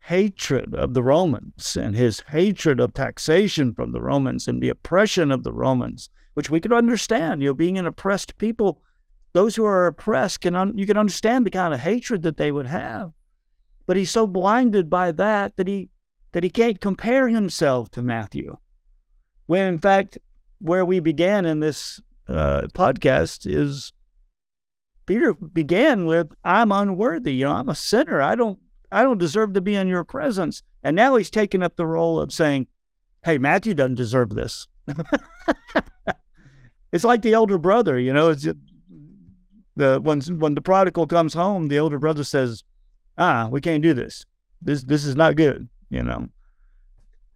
hatred 0.00 0.74
of 0.74 0.94
the 0.94 1.02
Romans 1.02 1.76
and 1.76 1.94
his 1.94 2.20
hatred 2.28 2.80
of 2.80 2.94
taxation 2.94 3.74
from 3.74 3.92
the 3.92 4.00
Romans 4.00 4.48
and 4.48 4.62
the 4.62 4.70
oppression 4.70 5.30
of 5.30 5.44
the 5.44 5.52
Romans, 5.52 6.08
which 6.34 6.50
we 6.50 6.60
could 6.60 6.72
understand, 6.72 7.42
you 7.42 7.50
know, 7.50 7.54
being 7.54 7.78
an 7.78 7.86
oppressed 7.86 8.38
people 8.38 8.80
those 9.32 9.54
who 9.54 9.64
are 9.64 9.86
oppressed 9.86 10.40
can 10.40 10.56
un- 10.56 10.76
you 10.76 10.86
can 10.86 10.96
understand 10.96 11.46
the 11.46 11.50
kind 11.50 11.72
of 11.72 11.80
hatred 11.80 12.22
that 12.22 12.36
they 12.36 12.50
would 12.50 12.66
have. 12.66 13.12
But 13.86 13.96
he's 13.96 14.10
so 14.10 14.26
blinded 14.26 14.90
by 14.90 15.12
that 15.12 15.56
that 15.56 15.68
he 15.68 15.90
that 16.32 16.42
he 16.42 16.50
can't 16.50 16.80
compare 16.80 17.28
himself 17.28 17.90
to 17.92 18.02
matthew. 18.02 18.56
When 19.46 19.66
in 19.66 19.78
fact 19.78 20.18
where 20.58 20.84
we 20.84 21.00
began 21.00 21.46
in 21.46 21.60
this 21.60 22.00
uh, 22.28 22.62
podcast 22.74 23.46
is 23.46 23.92
peter 25.06 25.34
began 25.34 26.06
with 26.06 26.32
i'm 26.44 26.72
unworthy. 26.72 27.34
You 27.34 27.46
know 27.46 27.52
i'm 27.52 27.68
a 27.68 27.74
sinner. 27.74 28.20
I 28.20 28.34
don't 28.34 28.58
i 28.92 29.02
don't 29.02 29.18
deserve 29.18 29.52
to 29.54 29.60
be 29.60 29.74
in 29.74 29.88
your 29.88 30.04
presence. 30.04 30.62
And 30.82 30.96
now 30.96 31.16
he's 31.16 31.30
taken 31.30 31.62
up 31.62 31.76
the 31.76 31.86
role 31.86 32.18
of 32.20 32.32
saying 32.32 32.66
hey 33.24 33.38
matthew 33.38 33.74
doesn't 33.74 33.94
deserve 33.94 34.30
this. 34.30 34.66
It's 36.92 37.04
like 37.04 37.22
the 37.22 37.34
elder 37.34 37.56
brother 37.56 37.98
you 38.00 38.12
know 38.12 38.30
it's 38.30 38.48
the 39.80 40.00
when 40.00 40.20
when 40.38 40.54
the 40.54 40.60
prodigal 40.60 41.06
comes 41.06 41.34
home, 41.34 41.68
the 41.68 41.78
older 41.78 41.98
brother 41.98 42.24
says, 42.24 42.62
"Ah, 43.18 43.48
we 43.50 43.60
can't 43.60 43.82
do 43.82 43.94
this. 43.94 44.24
This 44.62 44.84
this 44.84 45.04
is 45.04 45.16
not 45.16 45.36
good." 45.36 45.68
You 45.90 46.02
know, 46.02 46.28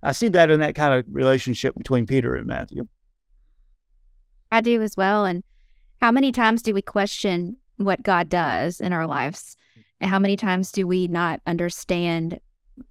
I 0.02 0.12
see 0.12 0.28
that 0.28 0.50
in 0.50 0.60
that 0.60 0.74
kind 0.74 0.94
of 0.94 1.06
relationship 1.10 1.74
between 1.74 2.06
Peter 2.06 2.36
and 2.36 2.46
Matthew. 2.46 2.86
I 4.52 4.60
do 4.60 4.80
as 4.82 4.96
well. 4.96 5.24
And 5.24 5.42
how 6.00 6.12
many 6.12 6.30
times 6.30 6.62
do 6.62 6.72
we 6.74 6.82
question 6.82 7.56
what 7.76 8.02
God 8.02 8.28
does 8.28 8.80
in 8.80 8.92
our 8.92 9.06
lives? 9.06 9.56
And 10.00 10.10
how 10.10 10.18
many 10.18 10.36
times 10.36 10.70
do 10.70 10.86
we 10.86 11.08
not 11.08 11.40
understand 11.46 12.38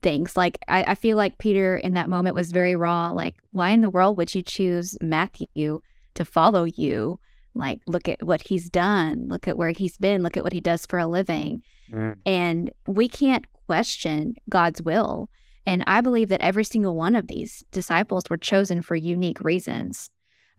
things? 0.02 0.36
Like, 0.36 0.58
I, 0.68 0.84
I 0.84 0.96
feel 0.96 1.16
like 1.16 1.38
Peter 1.38 1.78
in 1.78 1.94
that 1.94 2.10
moment 2.10 2.36
was 2.36 2.52
very 2.52 2.76
raw. 2.76 3.12
Like, 3.12 3.36
why 3.52 3.70
in 3.70 3.82
the 3.82 3.90
world 3.90 4.18
would 4.18 4.34
you 4.34 4.42
choose 4.42 4.98
Matthew 5.02 5.80
to 6.16 6.26
follow 6.26 6.66
you? 6.66 7.20
Like 7.56 7.80
look 7.88 8.08
at 8.08 8.24
what 8.24 8.42
he's 8.42 8.70
done 8.70 9.28
look 9.28 9.48
at 9.48 9.58
where 9.58 9.72
he's 9.72 9.98
been 9.98 10.24
look 10.24 10.38
at 10.38 10.44
what 10.44 10.54
he 10.54 10.62
does 10.62 10.86
for 10.86 11.00
a 11.00 11.08
living. 11.08 11.62
Mm. 11.92 12.16
and 12.26 12.72
we 12.88 13.08
can't 13.08 13.46
question 13.68 14.36
god's 14.50 14.82
will. 14.82 15.30
And 15.66 15.84
i 15.88 16.02
believe 16.02 16.30
that 16.30 16.42
every 16.42 16.64
single 16.64 16.96
one 16.96 17.16
of 17.16 17.28
these 17.28 17.64
disciples 17.72 18.24
were 18.30 18.38
chosen 18.38 18.82
for 18.82 18.96
unique 18.96 19.42
reasons. 19.42 20.10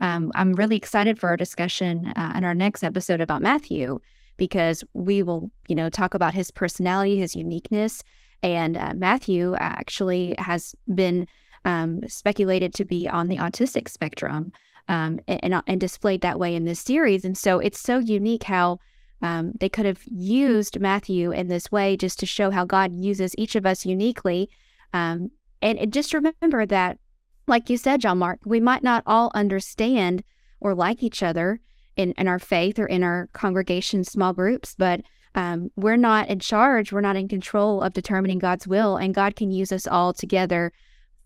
Um, 0.00 0.32
i'm 0.34 0.52
really 0.54 0.76
excited 0.76 1.18
for 1.18 1.28
our 1.28 1.36
discussion 1.36 2.12
uh, 2.16 2.32
in 2.36 2.44
our 2.44 2.54
next 2.54 2.82
episode 2.82 3.20
about 3.20 3.42
matthew 3.42 3.98
because 4.36 4.84
we 4.94 5.22
will 5.22 5.50
you 5.68 5.74
know 5.74 5.88
talk 5.88 6.14
about 6.14 6.34
his 6.34 6.50
personality 6.50 7.18
his 7.18 7.34
uniqueness. 7.36 8.02
And 8.42 8.76
uh, 8.76 8.92
matthew 8.94 9.54
actually 9.58 10.34
has 10.38 10.74
been 10.94 11.26
um, 11.64 12.00
speculated 12.08 12.74
to 12.74 12.84
be 12.84 13.08
on 13.08 13.28
the 13.28 13.38
autistic 13.38 13.88
spectrum 13.88 14.52
um, 14.88 15.20
and, 15.26 15.62
and 15.66 15.80
displayed 15.80 16.20
that 16.20 16.38
way 16.38 16.54
in 16.54 16.64
this 16.64 16.80
series. 16.80 17.24
And 17.24 17.36
so 17.36 17.58
it's 17.58 17.80
so 17.80 17.98
unique 17.98 18.44
how 18.44 18.78
um, 19.22 19.52
they 19.58 19.68
could 19.68 19.86
have 19.86 20.02
used 20.06 20.80
Matthew 20.80 21.30
in 21.30 21.48
this 21.48 21.72
way 21.72 21.96
just 21.96 22.18
to 22.18 22.26
show 22.26 22.50
how 22.50 22.64
God 22.64 22.92
uses 22.92 23.34
each 23.38 23.54
of 23.54 23.64
us 23.64 23.86
uniquely. 23.86 24.50
Um, 24.92 25.30
and, 25.62 25.78
and 25.78 25.92
just 25.92 26.12
remember 26.12 26.66
that, 26.66 26.98
like 27.46 27.70
you 27.70 27.76
said, 27.76 28.00
John 28.00 28.18
Mark, 28.18 28.40
we 28.44 28.60
might 28.60 28.82
not 28.82 29.02
all 29.06 29.30
understand 29.34 30.22
or 30.60 30.74
like 30.74 31.02
each 31.02 31.22
other 31.22 31.60
in, 31.96 32.12
in 32.18 32.28
our 32.28 32.38
faith 32.38 32.78
or 32.78 32.86
in 32.86 33.02
our 33.02 33.28
congregation 33.32 34.04
small 34.04 34.32
groups, 34.32 34.74
but 34.76 35.00
um, 35.34 35.70
we're 35.76 35.96
not 35.96 36.28
in 36.28 36.38
charge. 36.38 36.92
We're 36.92 37.00
not 37.00 37.16
in 37.16 37.28
control 37.28 37.82
of 37.82 37.92
determining 37.92 38.38
God's 38.38 38.68
will, 38.68 38.96
and 38.96 39.14
God 39.14 39.36
can 39.36 39.50
use 39.50 39.72
us 39.72 39.86
all 39.86 40.12
together 40.12 40.72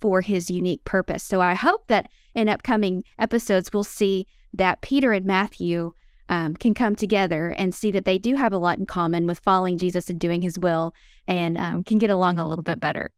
for 0.00 0.20
his 0.20 0.50
unique 0.50 0.84
purpose. 0.84 1.22
So 1.22 1.40
I 1.40 1.54
hope 1.54 1.86
that 1.88 2.08
in 2.38 2.48
upcoming 2.48 3.02
episodes, 3.18 3.70
we'll 3.72 3.82
see 3.82 4.26
that 4.54 4.80
Peter 4.80 5.12
and 5.12 5.26
Matthew 5.26 5.92
um, 6.28 6.54
can 6.54 6.72
come 6.72 6.94
together 6.94 7.48
and 7.48 7.74
see 7.74 7.90
that 7.90 8.04
they 8.04 8.16
do 8.16 8.36
have 8.36 8.52
a 8.52 8.58
lot 8.58 8.78
in 8.78 8.86
common 8.86 9.26
with 9.26 9.40
following 9.40 9.76
Jesus 9.76 10.08
and 10.08 10.20
doing 10.20 10.40
his 10.40 10.56
will 10.56 10.94
and 11.26 11.58
um, 11.58 11.82
can 11.82 11.98
get 11.98 12.10
along 12.10 12.38
a 12.38 12.46
little 12.46 12.62
bit 12.62 12.78
better. 12.78 13.10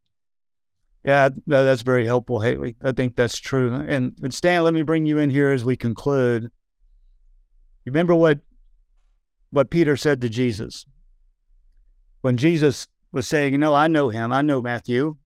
Yeah, 1.05 1.29
that's 1.47 1.83
very 1.83 2.07
helpful, 2.07 2.41
Haley. 2.41 2.77
I 2.83 2.93
think 2.93 3.15
that's 3.15 3.39
true. 3.39 3.75
And, 3.75 4.17
and 4.23 4.33
Stan, 4.33 4.65
let 4.65 4.73
me 4.73 4.83
bring 4.83 5.05
you 5.05 5.19
in 5.19 5.29
here 5.29 5.51
as 5.51 5.65
we 5.65 5.77
conclude. 5.77 6.51
Remember 7.85 8.15
what 8.15 8.41
what 9.53 9.71
Peter 9.71 9.97
said 9.97 10.21
to 10.21 10.29
Jesus 10.29 10.87
when 12.21 12.37
Jesus 12.37 12.87
was 13.11 13.27
saying, 13.27 13.53
"You 13.53 13.59
know, 13.59 13.75
I 13.75 13.89
know 13.89 14.11
him. 14.11 14.33
I 14.33 14.43
know 14.43 14.61
Matthew, 14.61 15.17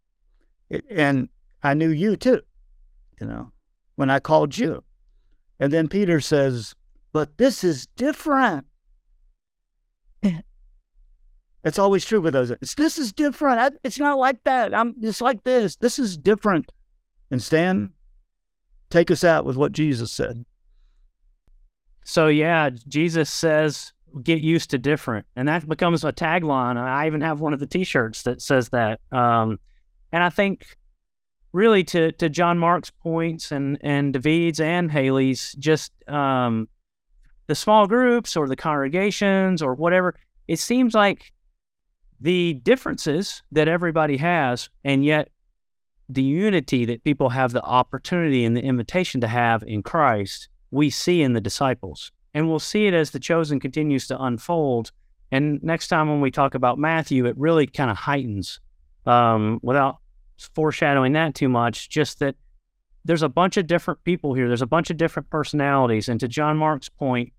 and 0.88 1.28
I 1.62 1.74
knew 1.74 1.90
you 1.90 2.16
too, 2.16 2.40
you 3.20 3.26
know, 3.26 3.52
when 3.96 4.10
I 4.10 4.20
called 4.20 4.56
you. 4.56 4.82
And 5.60 5.72
then 5.72 5.88
Peter 5.88 6.20
says, 6.20 6.74
But 7.12 7.38
this 7.38 7.64
is 7.64 7.86
different. 7.96 8.66
It's 11.64 11.78
always 11.78 12.04
true 12.04 12.20
with 12.20 12.34
those. 12.34 12.50
It's, 12.50 12.74
this 12.74 12.98
is 12.98 13.12
different. 13.12 13.58
I, 13.58 13.70
it's 13.82 13.98
not 13.98 14.18
like 14.18 14.44
that. 14.44 14.74
I'm 14.74 15.00
just 15.00 15.22
like 15.22 15.44
this. 15.44 15.76
This 15.76 15.98
is 15.98 16.16
different. 16.18 16.70
And 17.30 17.42
Stan, 17.42 17.90
take 18.90 19.10
us 19.10 19.24
out 19.24 19.46
with 19.46 19.56
what 19.56 19.72
Jesus 19.72 20.12
said. 20.12 20.44
So 22.04 22.28
yeah, 22.28 22.68
Jesus 22.86 23.30
says, 23.30 23.94
"Get 24.22 24.42
used 24.42 24.70
to 24.70 24.78
different," 24.78 25.26
and 25.36 25.48
that 25.48 25.66
becomes 25.66 26.04
a 26.04 26.12
tagline. 26.12 26.76
I 26.76 27.06
even 27.06 27.22
have 27.22 27.40
one 27.40 27.54
of 27.54 27.60
the 27.60 27.66
T-shirts 27.66 28.24
that 28.24 28.42
says 28.42 28.68
that. 28.68 29.00
Um, 29.10 29.58
and 30.12 30.22
I 30.22 30.28
think, 30.28 30.76
really, 31.54 31.84
to 31.84 32.12
to 32.12 32.28
John 32.28 32.58
Mark's 32.58 32.90
points 32.90 33.50
and 33.50 33.78
and 33.80 34.12
David's 34.12 34.60
and 34.60 34.90
Haley's, 34.90 35.54
just 35.58 35.92
um, 36.08 36.68
the 37.46 37.54
small 37.54 37.86
groups 37.86 38.36
or 38.36 38.48
the 38.48 38.56
congregations 38.56 39.62
or 39.62 39.74
whatever. 39.74 40.14
It 40.48 40.58
seems 40.58 40.92
like 40.94 41.32
the 42.20 42.54
differences 42.54 43.42
that 43.52 43.68
everybody 43.68 44.18
has, 44.18 44.68
and 44.84 45.04
yet 45.04 45.30
the 46.08 46.22
unity 46.22 46.84
that 46.84 47.04
people 47.04 47.30
have 47.30 47.52
the 47.52 47.62
opportunity 47.62 48.44
and 48.44 48.56
the 48.56 48.62
invitation 48.62 49.20
to 49.22 49.28
have 49.28 49.62
in 49.62 49.82
Christ, 49.82 50.48
we 50.70 50.90
see 50.90 51.22
in 51.22 51.32
the 51.32 51.40
disciples. 51.40 52.12
And 52.34 52.48
we'll 52.48 52.58
see 52.58 52.86
it 52.86 52.94
as 52.94 53.12
the 53.12 53.20
chosen 53.20 53.60
continues 53.60 54.06
to 54.08 54.22
unfold. 54.22 54.90
And 55.30 55.62
next 55.62 55.88
time 55.88 56.08
when 56.08 56.20
we 56.20 56.30
talk 56.30 56.54
about 56.54 56.78
Matthew, 56.78 57.26
it 57.26 57.38
really 57.38 57.66
kind 57.66 57.90
of 57.90 57.96
heightens 57.96 58.60
um, 59.06 59.60
without 59.62 59.98
foreshadowing 60.54 61.12
that 61.12 61.34
too 61.34 61.48
much, 61.48 61.88
just 61.88 62.18
that 62.20 62.36
there's 63.04 63.22
a 63.22 63.28
bunch 63.28 63.56
of 63.56 63.66
different 63.66 64.02
people 64.04 64.34
here. 64.34 64.48
There's 64.48 64.62
a 64.62 64.66
bunch 64.66 64.90
of 64.90 64.96
different 64.96 65.30
personalities. 65.30 66.08
And 66.08 66.18
to 66.20 66.28
John 66.28 66.56
Mark's 66.56 66.88
point, 66.88 67.32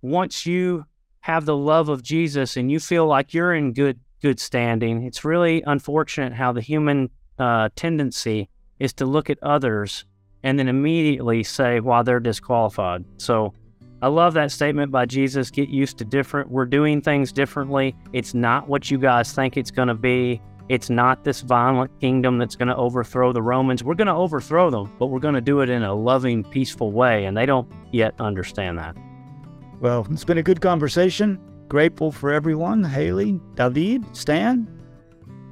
once 0.00 0.46
you 0.46 0.84
have 1.20 1.44
the 1.44 1.56
love 1.56 1.88
of 1.88 2.02
Jesus 2.02 2.56
and 2.56 2.70
you 2.70 2.80
feel 2.80 3.06
like 3.06 3.34
you're 3.34 3.54
in 3.54 3.72
good 3.72 3.98
good 4.20 4.40
standing. 4.40 5.04
It's 5.04 5.24
really 5.24 5.62
unfortunate 5.66 6.32
how 6.32 6.52
the 6.52 6.60
human 6.60 7.10
uh, 7.38 7.68
tendency 7.76 8.48
is 8.78 8.92
to 8.94 9.06
look 9.06 9.30
at 9.30 9.38
others 9.42 10.04
and 10.42 10.58
then 10.58 10.68
immediately 10.68 11.42
say, 11.42 11.80
"Well, 11.80 12.02
they're 12.04 12.20
disqualified." 12.20 13.04
So, 13.18 13.52
I 14.00 14.08
love 14.08 14.34
that 14.34 14.52
statement 14.52 14.92
by 14.92 15.06
Jesus. 15.06 15.50
Get 15.50 15.68
used 15.68 15.98
to 15.98 16.04
different. 16.04 16.50
We're 16.50 16.66
doing 16.66 17.00
things 17.00 17.32
differently. 17.32 17.96
It's 18.12 18.34
not 18.34 18.68
what 18.68 18.90
you 18.90 18.98
guys 18.98 19.32
think 19.32 19.56
it's 19.56 19.70
going 19.70 19.88
to 19.88 19.94
be. 19.94 20.40
It's 20.68 20.90
not 20.90 21.24
this 21.24 21.40
violent 21.40 21.98
kingdom 22.00 22.38
that's 22.38 22.54
going 22.54 22.68
to 22.68 22.76
overthrow 22.76 23.32
the 23.32 23.42
Romans. 23.42 23.82
We're 23.82 23.94
going 23.94 24.08
to 24.08 24.14
overthrow 24.14 24.70
them, 24.70 24.92
but 24.98 25.06
we're 25.06 25.18
going 25.18 25.34
to 25.34 25.40
do 25.40 25.60
it 25.60 25.70
in 25.70 25.82
a 25.82 25.94
loving, 25.94 26.44
peaceful 26.44 26.92
way. 26.92 27.24
And 27.24 27.36
they 27.36 27.46
don't 27.46 27.70
yet 27.90 28.14
understand 28.20 28.78
that. 28.78 28.96
Well, 29.80 30.06
it's 30.10 30.24
been 30.24 30.38
a 30.38 30.42
good 30.42 30.60
conversation. 30.60 31.40
Grateful 31.68 32.12
for 32.12 32.32
everyone 32.32 32.84
Haley, 32.84 33.40
David, 33.54 34.04
Stan. 34.16 34.68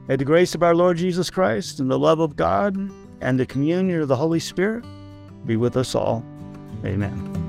May 0.08 0.16
the 0.16 0.24
grace 0.24 0.54
of 0.54 0.62
our 0.62 0.74
Lord 0.74 0.98
Jesus 0.98 1.30
Christ 1.30 1.80
and 1.80 1.90
the 1.90 1.98
love 1.98 2.20
of 2.20 2.36
God 2.36 2.76
and 3.20 3.40
the 3.40 3.46
communion 3.46 4.00
of 4.00 4.08
the 4.08 4.16
Holy 4.16 4.40
Spirit 4.40 4.84
be 5.46 5.56
with 5.56 5.76
us 5.76 5.94
all. 5.94 6.24
Amen. 6.84 7.45